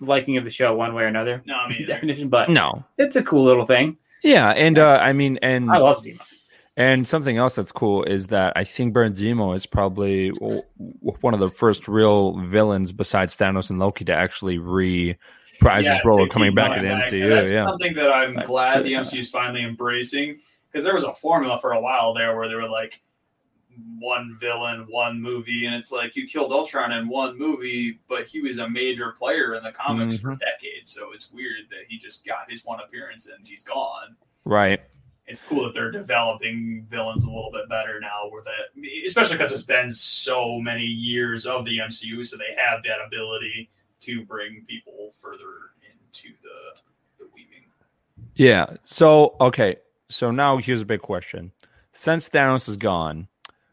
[0.00, 1.42] liking of the show one way or another.
[1.44, 3.96] No, I mean, definition, but no, it's a cool little thing.
[4.22, 6.20] yeah, and uh, I mean, and I love Zemo.
[6.76, 11.18] And something else that's cool is that I think Baron Zemo is probably w- w-
[11.20, 16.04] one of the first real villains besides Thanos and Loki to actually reprise Yeah, his
[16.04, 17.12] role of coming back going in the back.
[17.12, 17.30] And MCU.
[17.36, 18.82] That's Yeah, something that I'm glad sure.
[18.82, 20.40] the MCU is finally embracing
[20.74, 23.00] because there was a formula for a while there where they were like
[24.00, 28.40] one villain, one movie, and it's like you killed Ultron in one movie, but he
[28.40, 30.40] was a major player in the comics for Mhm.
[30.40, 30.90] decades.
[30.90, 34.16] So it's weird that he just got his one appearance and he's gone.
[34.46, 34.80] right.
[35.26, 39.52] It's cool that they're developing villains a little bit better now, where that, especially because
[39.54, 43.70] it's been so many years of the MCU, so they have that ability
[44.00, 46.78] to bring people further into the
[47.18, 47.64] the weaving.
[48.34, 48.76] Yeah.
[48.82, 49.76] So okay.
[50.14, 51.50] So now here's a big question:
[51.90, 53.26] Since Thanos is gone,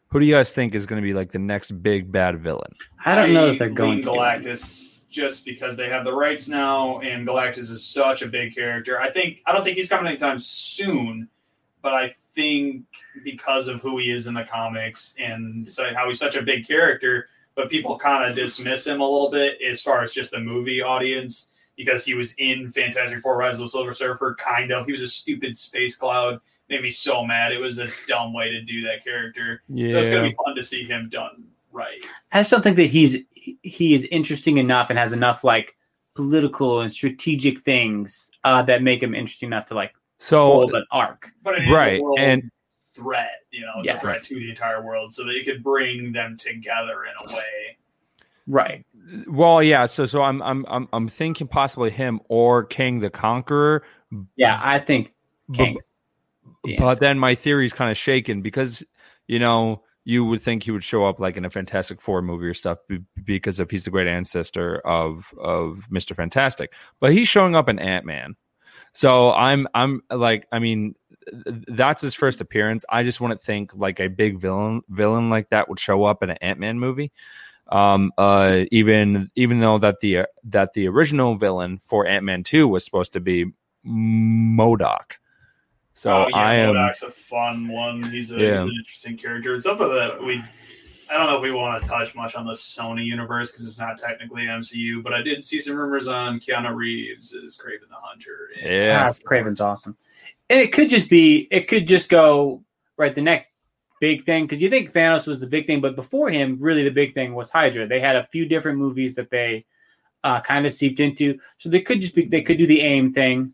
[0.07, 2.71] Who do you guys think is going to be like the next big bad villain?
[3.05, 4.03] I don't know that they're going to.
[4.03, 4.09] do.
[4.09, 8.99] Galactus just because they have the rights now, and Galactus is such a big character.
[8.99, 11.29] I think I don't think he's coming anytime soon,
[11.83, 12.85] but I think
[13.23, 16.65] because of who he is in the comics and so how he's such a big
[16.65, 20.39] character, but people kind of dismiss him a little bit as far as just the
[20.39, 21.49] movie audience
[21.83, 24.35] because he was in Fantastic Four: Rise of the Silver Surfer.
[24.35, 26.39] Kind of, he was a stupid space cloud.
[26.69, 27.51] Made me so mad.
[27.51, 29.61] It was a dumb way to do that character.
[29.67, 29.89] Yeah.
[29.89, 32.01] So it's gonna be fun to see him done right.
[32.31, 35.75] I just don't think that he's he is interesting enough and has enough like
[36.15, 40.85] political and strategic things uh, that make him interesting enough to like So hold an
[40.91, 41.31] arc.
[41.43, 42.49] But it is Right, a world and-
[42.93, 44.03] threat, you know, it's Yes.
[44.03, 47.33] a threat to the entire world, so that you could bring them together in a
[47.33, 47.77] way.
[48.51, 48.85] Right.
[49.27, 49.85] well, yeah.
[49.85, 53.83] So so I'm I'm I'm I'm thinking possibly him or Kang the Conqueror.
[54.35, 55.13] Yeah, I think
[55.53, 55.93] Kang's
[56.63, 58.83] the but then my theory is kind of shaken because
[59.27, 62.47] you know you would think he would show up like in a Fantastic Four movie
[62.47, 62.79] or stuff
[63.23, 67.79] because if he's the great ancestor of of Mister Fantastic, but he's showing up in
[67.79, 68.35] Ant Man.
[68.93, 70.95] So I'm I'm like I mean
[71.67, 72.83] that's his first appearance.
[72.89, 76.31] I just wouldn't think like a big villain villain like that would show up in
[76.31, 77.13] an Ant Man movie.
[77.71, 82.67] Um, uh, even even though that the that the original villain for Ant Man two
[82.67, 83.45] was supposed to be
[83.85, 85.13] MODOK.
[85.93, 86.75] So Oh, yeah, I am.
[86.75, 88.03] MODOK's a fun one.
[88.03, 88.61] He's, a, Yeah.
[88.61, 89.55] he's an interesting character.
[89.55, 90.41] It's something that we.
[91.09, 93.79] I don't know if we want to touch much on the Sony universe because it's
[93.79, 97.95] not technically MCU, but I did see some rumors on Keanu Reeves as Kraven the
[97.95, 98.47] Hunter.
[98.63, 99.09] Yeah.
[99.09, 99.97] Ah, Kraven's awesome.
[100.49, 102.63] And it could just be, it could just go
[102.97, 103.13] right.
[103.13, 103.49] The next
[104.01, 106.89] big thing, because you think Thanos was the big thing, but before him, really the
[106.89, 107.87] big thing was Hydra.
[107.87, 109.63] They had a few different movies that they
[110.25, 113.13] uh, kind of seeped into, so they could just be, they could do the AIM
[113.13, 113.53] thing.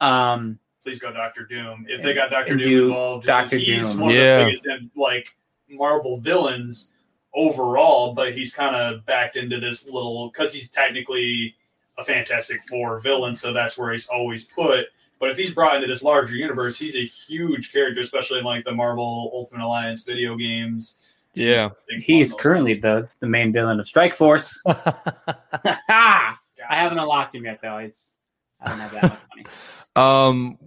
[0.00, 1.86] Um, please go Doctor Doom.
[1.88, 3.56] If they got Doctor Doom involved, Dr.
[3.58, 4.00] he's Doom.
[4.00, 4.38] one of Yeah.
[4.40, 5.28] the biggest like
[5.70, 6.92] Marvel villains
[7.34, 11.54] overall, but he's kind of backed into this little because he's technically
[11.98, 14.86] a Fantastic Four villain, so that's where he's always put.
[15.18, 18.64] But if he's brought into this larger universe, he's a huge character, especially in like
[18.64, 20.96] the Marvel Ultimate Alliance video games.
[21.34, 21.70] Yeah.
[21.98, 22.82] He's currently lines.
[22.82, 24.60] the the main villain of Strike Force.
[24.66, 26.36] I
[26.68, 27.78] haven't unlocked him yet, though.
[27.78, 28.14] It's
[28.60, 29.46] I don't have that much money.
[29.96, 30.58] Um,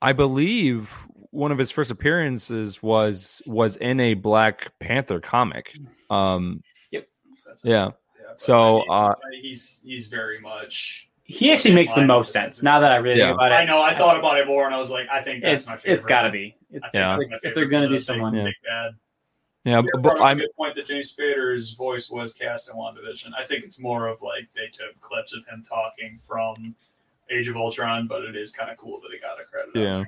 [0.00, 0.90] I believe
[1.30, 5.76] one of his first appearances was was in a Black Panther comic.
[6.10, 7.90] Um, That's- yeah.
[8.20, 11.10] yeah, So, I mean, uh, he's he's very much.
[11.32, 13.28] He actually makes the most sense now that I really Yeah.
[13.28, 13.54] think about it.
[13.54, 13.80] I know.
[13.80, 15.94] I thought about it more, and I was like, I think that's It's my favorite.
[15.94, 16.56] it's got to be.
[16.70, 17.16] It's, I think Yeah.
[17.16, 18.44] that's my if they're gonna for do someone, Yeah.
[18.44, 18.94] bad.
[19.64, 22.74] Yeah, Yeah, but, but I'm a good point that James Spader's voice was cast in
[22.76, 23.32] WandaVision.
[23.34, 26.74] I think it's more of like they took clips of him talking from
[27.30, 29.70] Age of Ultron, but it is kind of cool that he got a credit.
[29.74, 30.04] yeah.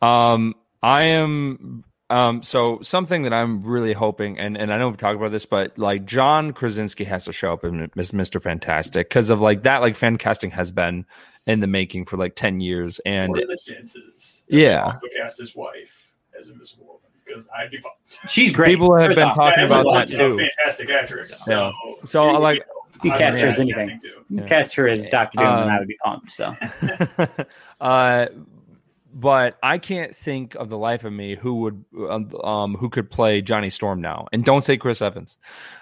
[0.00, 1.84] Um, I am.
[2.10, 5.46] Um, so something that I'm really hoping, and and I know we've talked about this,
[5.46, 9.80] but like John Krasinski has to show up in Mister Fantastic because of like that.
[9.80, 11.06] Like fan casting has been
[11.46, 14.44] in the making for like ten years, and what are the chances?
[14.48, 14.80] that Yeah.
[14.80, 18.30] they Also cast his wife as Invisible Woman because I'd be pumped.
[18.30, 18.68] she's great.
[18.76, 20.36] People have First been off, talking about that too.
[20.38, 21.38] Fantastic actress.
[21.42, 21.72] So,
[22.04, 22.64] So, you- like,
[23.02, 23.88] You I'm cast her as anything.
[23.88, 24.24] casting too.
[24.28, 26.30] You cast her as Doctor Doom, and I Um, would be pumped.
[26.30, 26.54] So
[27.80, 28.26] uh,
[29.14, 33.10] but I can't think of the life of me who would um, um who could
[33.10, 34.26] play Johnny Storm now.
[34.32, 35.36] And don't say Chris Evans.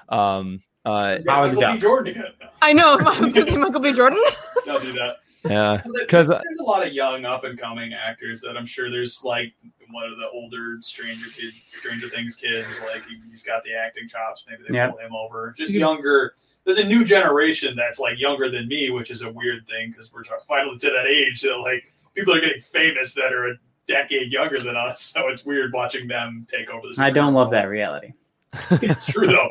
[0.09, 1.79] Um uh Yeah, Michael B.
[1.79, 2.33] Jordan again.
[2.61, 2.99] I know.
[3.01, 3.93] I was going to say Michael B.
[3.93, 4.23] Jordan.
[4.67, 5.17] don't do that.
[5.45, 5.83] yeah.
[5.99, 9.25] because uh, there's a lot of young up and coming actors that I'm sure there's
[9.25, 9.53] like
[9.91, 12.81] one of the older Stranger Kids, Stranger Things kids.
[12.93, 14.45] Like he- he's got the acting chops.
[14.49, 14.91] Maybe they Yeah.
[14.91, 15.53] pull him over.
[15.57, 16.35] Just younger.
[16.65, 20.13] There's a new generation that's like younger than me, which is a weird thing because
[20.13, 23.55] we're trying- finally to that age that like people are getting famous that are a
[23.87, 25.01] decade younger than us.
[25.03, 26.99] So it's weird watching them take over this.
[26.99, 28.13] I don't love that reality.
[28.83, 29.49] It's true though.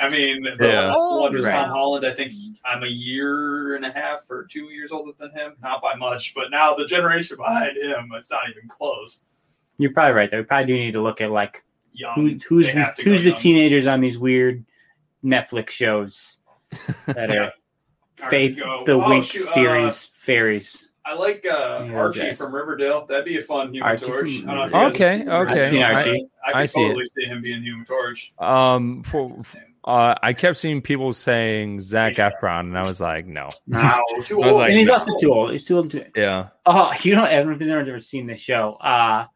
[0.00, 0.86] I mean, the Yeah.
[0.92, 1.52] last one was Right.
[1.52, 2.06] Tom Holland.
[2.06, 2.32] I think
[2.64, 6.32] I'm a year and a half or two years older than him, not by much.
[6.32, 9.22] But now the generation behind him, it's not even close.
[9.78, 10.30] You're probably right.
[10.30, 12.14] Though we probably do need to look at like Young.
[12.14, 13.36] who, who's these, have to who's the young.
[13.36, 14.64] teenagers on these weird
[15.24, 16.38] Netflix shows
[17.06, 17.46] that are All
[18.20, 20.90] right, Faith the Oh, Wink shoot, uh, series fairies.
[21.06, 22.38] I like uh, Yeah, Archie Jess.
[22.40, 23.06] from Riverdale.
[23.06, 24.40] That'd be a fun Human Archie Torch.
[24.40, 25.40] from I don't know if Okay, have seen Riverdale.
[25.42, 25.58] okay.
[25.60, 26.26] I've seen I- Archie.
[26.44, 26.86] I, I could see it.
[26.88, 28.32] totally see him being Human Torch.
[28.38, 29.36] Um for
[29.84, 33.48] uh I kept seeing people saying Zac Efron and I was like, no.
[33.68, 34.56] Wow, too old.
[34.56, 34.94] like, and he's no.
[34.94, 35.52] also too old.
[35.52, 36.04] He's too old to.
[36.16, 36.48] Yeah.
[36.66, 38.74] Oh, you know, I don't know if anyone's ever seen this show.
[38.80, 39.26] Uh,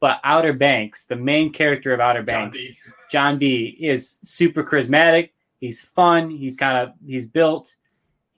[0.00, 2.76] but Outer Banks, the main character of Outer John Banks, B.
[3.10, 5.30] John B, is super charismatic.
[5.60, 6.30] He's fun.
[6.30, 7.76] He's kind of he's built.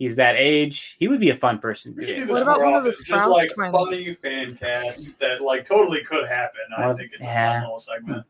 [0.02, 0.96] He's that age.
[0.98, 1.94] He would be a fun person.
[1.94, 3.04] To do What about one of the often.
[3.06, 3.72] Just Sprouse like twins?
[3.72, 6.58] funny fan casts that like totally could happen.
[6.76, 7.52] I Well, think it's a yeah.
[7.52, 8.26] fun little segment.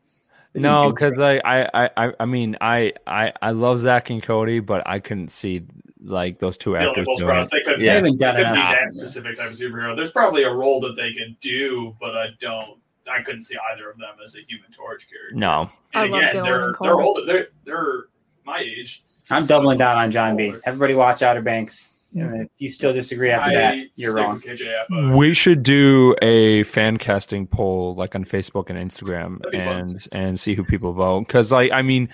[0.53, 1.39] No, because I,
[1.73, 5.63] I, I, I mean, I, I, I love Zack and Cody, but I couldn't see
[6.03, 7.49] like those two The actors Olympics doing it.
[7.51, 7.93] they couldn't, They Yeah.
[7.93, 8.75] haven't they done couldn't be enough.
[8.79, 9.95] that specific type of superhero.
[9.95, 12.79] There's probably a role that they could do, but I don't.
[13.11, 15.35] I couldn't see either of them as a Human Torch character.
[15.35, 16.85] No, I And love again, Dylan they're and Cole.
[16.87, 17.25] they're older.
[17.25, 18.03] They're they're
[18.45, 19.03] my age.
[19.29, 20.53] I'm doubling down on John B.
[20.65, 21.97] Everybody watch Outer Banks.
[22.15, 24.35] And if you still disagree after I that, you're wrong.
[24.35, 29.39] with KJF, uh, we should do a fan casting poll like on Facebook and Instagram
[29.41, 29.77] That'd fun.
[29.79, 32.09] and and see who people vote because like I mean.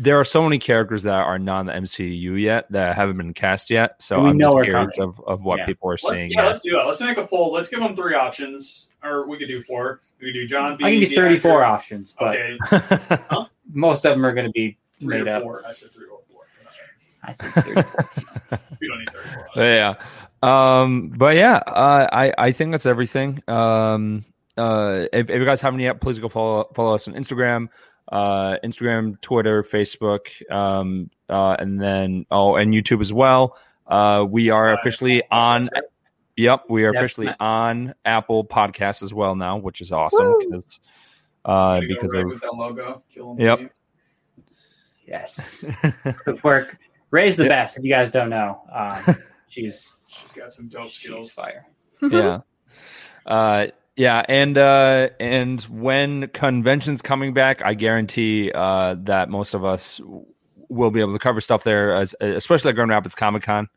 [0.00, 3.34] There are so many characters that are not in the MCU yet that haven't been
[3.34, 4.00] cast yet.
[4.00, 5.08] So We I'm know just curious coming.
[5.18, 5.66] of, of what Yeah.
[5.66, 6.30] people are let's, seeing.
[6.30, 6.46] yeah, yeah.
[6.46, 6.86] let's do that.
[6.86, 7.52] Let's make a poll.
[7.52, 10.00] Let's give them three options, or we could do four.
[10.20, 10.84] We could do John B.
[10.84, 11.64] I can the do 34 actor.
[11.64, 13.18] options, but Okay,
[13.72, 15.64] most of them are going to be three made or up.
[15.66, 16.17] I said three or four.
[17.22, 18.08] I said 34.
[18.80, 19.64] We don't need thirty-four.
[19.64, 19.94] yeah
[20.42, 24.24] um but yeah uh, i i think that's everything um
[24.56, 27.68] uh if, if you guys haven't yet please go follow follow us on instagram
[28.12, 33.58] uh instagram twitter facebook um uh and then oh and youtube as well
[33.88, 35.68] uh we are officially on
[36.36, 37.02] yep we are Yep.
[37.02, 40.38] officially on apple podcasts as well now which is awesome Woo.
[40.48, 40.78] because
[41.44, 43.02] uh because right of with that logo.
[43.12, 43.72] Kill 'em, Yep.
[45.06, 45.64] yes.
[46.24, 46.76] Good work.
[47.10, 47.48] Ray's the Yeah.
[47.48, 47.78] best.
[47.78, 49.02] If you guys don't know, um,
[49.48, 51.32] she's She's got some dope she's skills.
[51.32, 51.66] fire.
[52.02, 52.40] yeah
[53.26, 59.64] uh yeah and uh and when conventions coming back i guarantee uh that most of
[59.64, 60.00] us
[60.68, 63.68] will be able to cover stuff there as especially at grand rapids comic-con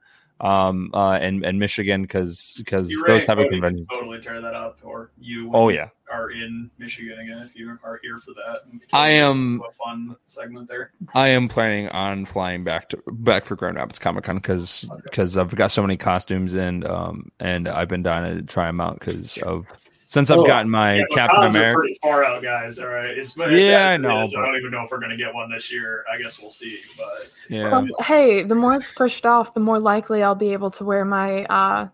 [0.42, 4.54] um uh and and michigan because because those Ray, type of conventions totally tear that
[4.56, 5.52] up, or you.
[5.54, 8.64] oh yeah Are in Michigan again if you are here for that.
[8.92, 10.92] I am- A fun segment there.
[11.14, 15.56] i am planning on flying back to back for grand rapids comic-con because because i've
[15.56, 19.38] got so many costumes and um and i've been dying to try them out because
[19.40, 19.66] of
[20.12, 22.80] since i've Oh, gotten my Yeah, captain cons are america pretty far out, guys.
[22.80, 23.18] All right.
[23.18, 25.16] It's, as Yeah, sad as I know, is, I don't even know if we're gonna
[25.18, 26.04] get one this year.
[26.14, 26.78] I guess we'll see.
[26.98, 30.72] But yeah Well, hey, the more it's pushed off, the more likely I'll be able
[30.72, 31.88] to wear my uh,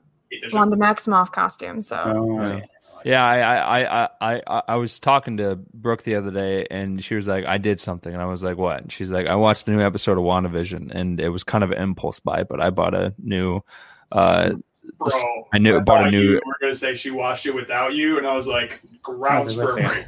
[0.51, 1.81] Wanda Maximoff costume.
[1.81, 2.61] So Oh, Yeah.
[3.05, 7.03] Yeah, I, I, I, I, I, I was talking to Brooke the other day, and
[7.03, 9.35] she was like, "I did something," and I was like, "What?" And she's like, "I
[9.35, 12.59] watched the new episode of WandaVision, and it was kind of an impulse buy, but
[12.61, 13.61] I bought a new."
[14.11, 14.51] Uh,
[14.97, 15.09] Bro,
[15.53, 18.17] I knew- bought a thought new- You were gonna say she watched it without you,
[18.17, 20.05] and I was like, grounds for like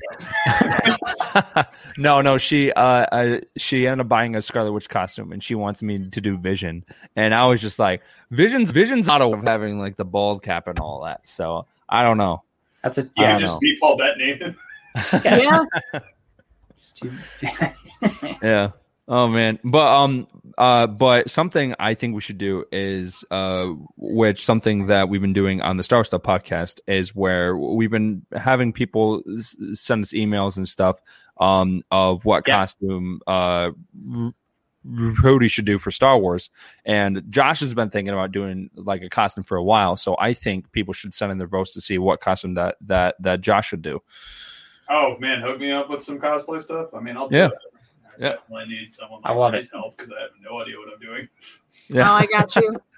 [0.48, 1.74] a breakup.
[1.98, 5.56] no, no, she, uh, uh, she ended up buying a Scarlet Witch costume, and she
[5.56, 6.84] wants me to do Vision,
[7.16, 8.02] and I was just like,
[8.32, 12.18] "Vision's Vision's out of having like the bald cap and all that." So I don't
[12.18, 12.44] know.
[12.84, 13.60] That's a Yeah, just know.
[13.60, 14.56] be Paul Bettany.
[15.24, 15.60] yeah,
[18.42, 18.72] yeah.
[19.12, 19.58] Oh man.
[19.64, 23.66] But um uh but something I think we should do is uh
[23.98, 28.26] which something that we've been doing on the Star Stuff podcast is where we've been
[28.36, 31.02] having people s- send us emails and stuff
[31.40, 32.58] um of what Yeah.
[32.58, 33.72] costume uh
[34.16, 34.34] R-
[34.86, 36.50] Rudy should do for Star Wars.
[36.86, 39.98] And Josh has been thinking about doing like a costume for a while.
[39.98, 43.16] So I think people should send in their votes to see what costume that that
[43.22, 44.02] that Josh should do.
[44.88, 46.90] oh man, hook me up with some cosplay stuff.
[46.96, 47.48] I mean, I'll do Yeah.
[47.48, 47.58] that.
[48.20, 48.32] I Yeah.
[48.34, 49.70] definitely need someone I like love it.
[49.72, 51.28] help because I have no idea what I'm doing.
[51.92, 52.12] Yeah.
[52.12, 52.80] oh, I got you.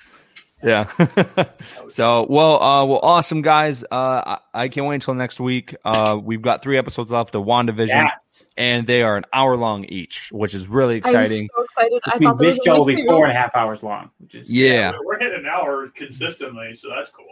[0.63, 0.85] Yeah.
[1.89, 3.83] so, well, uh, well, awesome guys.
[3.85, 5.75] Uh, I, I can't wait until next week.
[5.83, 8.47] Uh, we've got three episodes left of WandaVision, yes.
[8.57, 11.49] and they are an hour long each, which is really I'm exciting.
[11.55, 12.01] so excited.
[12.05, 14.35] I Which means thought this show will be four and a half hours long, which
[14.35, 17.25] is Yeah, We're, we're hitting an hour consistently, so that's cool.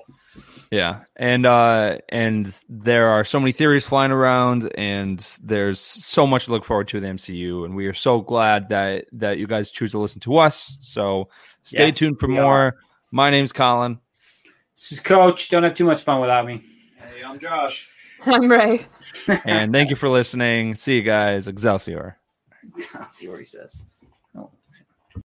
[0.72, 6.46] Yeah, and uh, and there are so many theories flying around, and there's so much
[6.46, 9.48] to look forward to in the MCU, and we are so glad that that you
[9.48, 10.78] guys choose to listen to us.
[10.82, 11.30] So,
[11.64, 12.44] stay Yes, tuned for more.
[12.68, 12.76] are.
[13.12, 14.00] My name's Colin.
[14.76, 15.50] This is Coach.
[15.50, 16.62] Don't have too much fun without me.
[16.98, 17.90] Hey, I'm Josh.
[18.26, 18.86] I'm Ray.
[19.46, 20.76] and thank you for listening.
[20.76, 21.48] See you guys.
[21.48, 22.18] Excelsior.
[22.94, 23.86] I'll see what he says.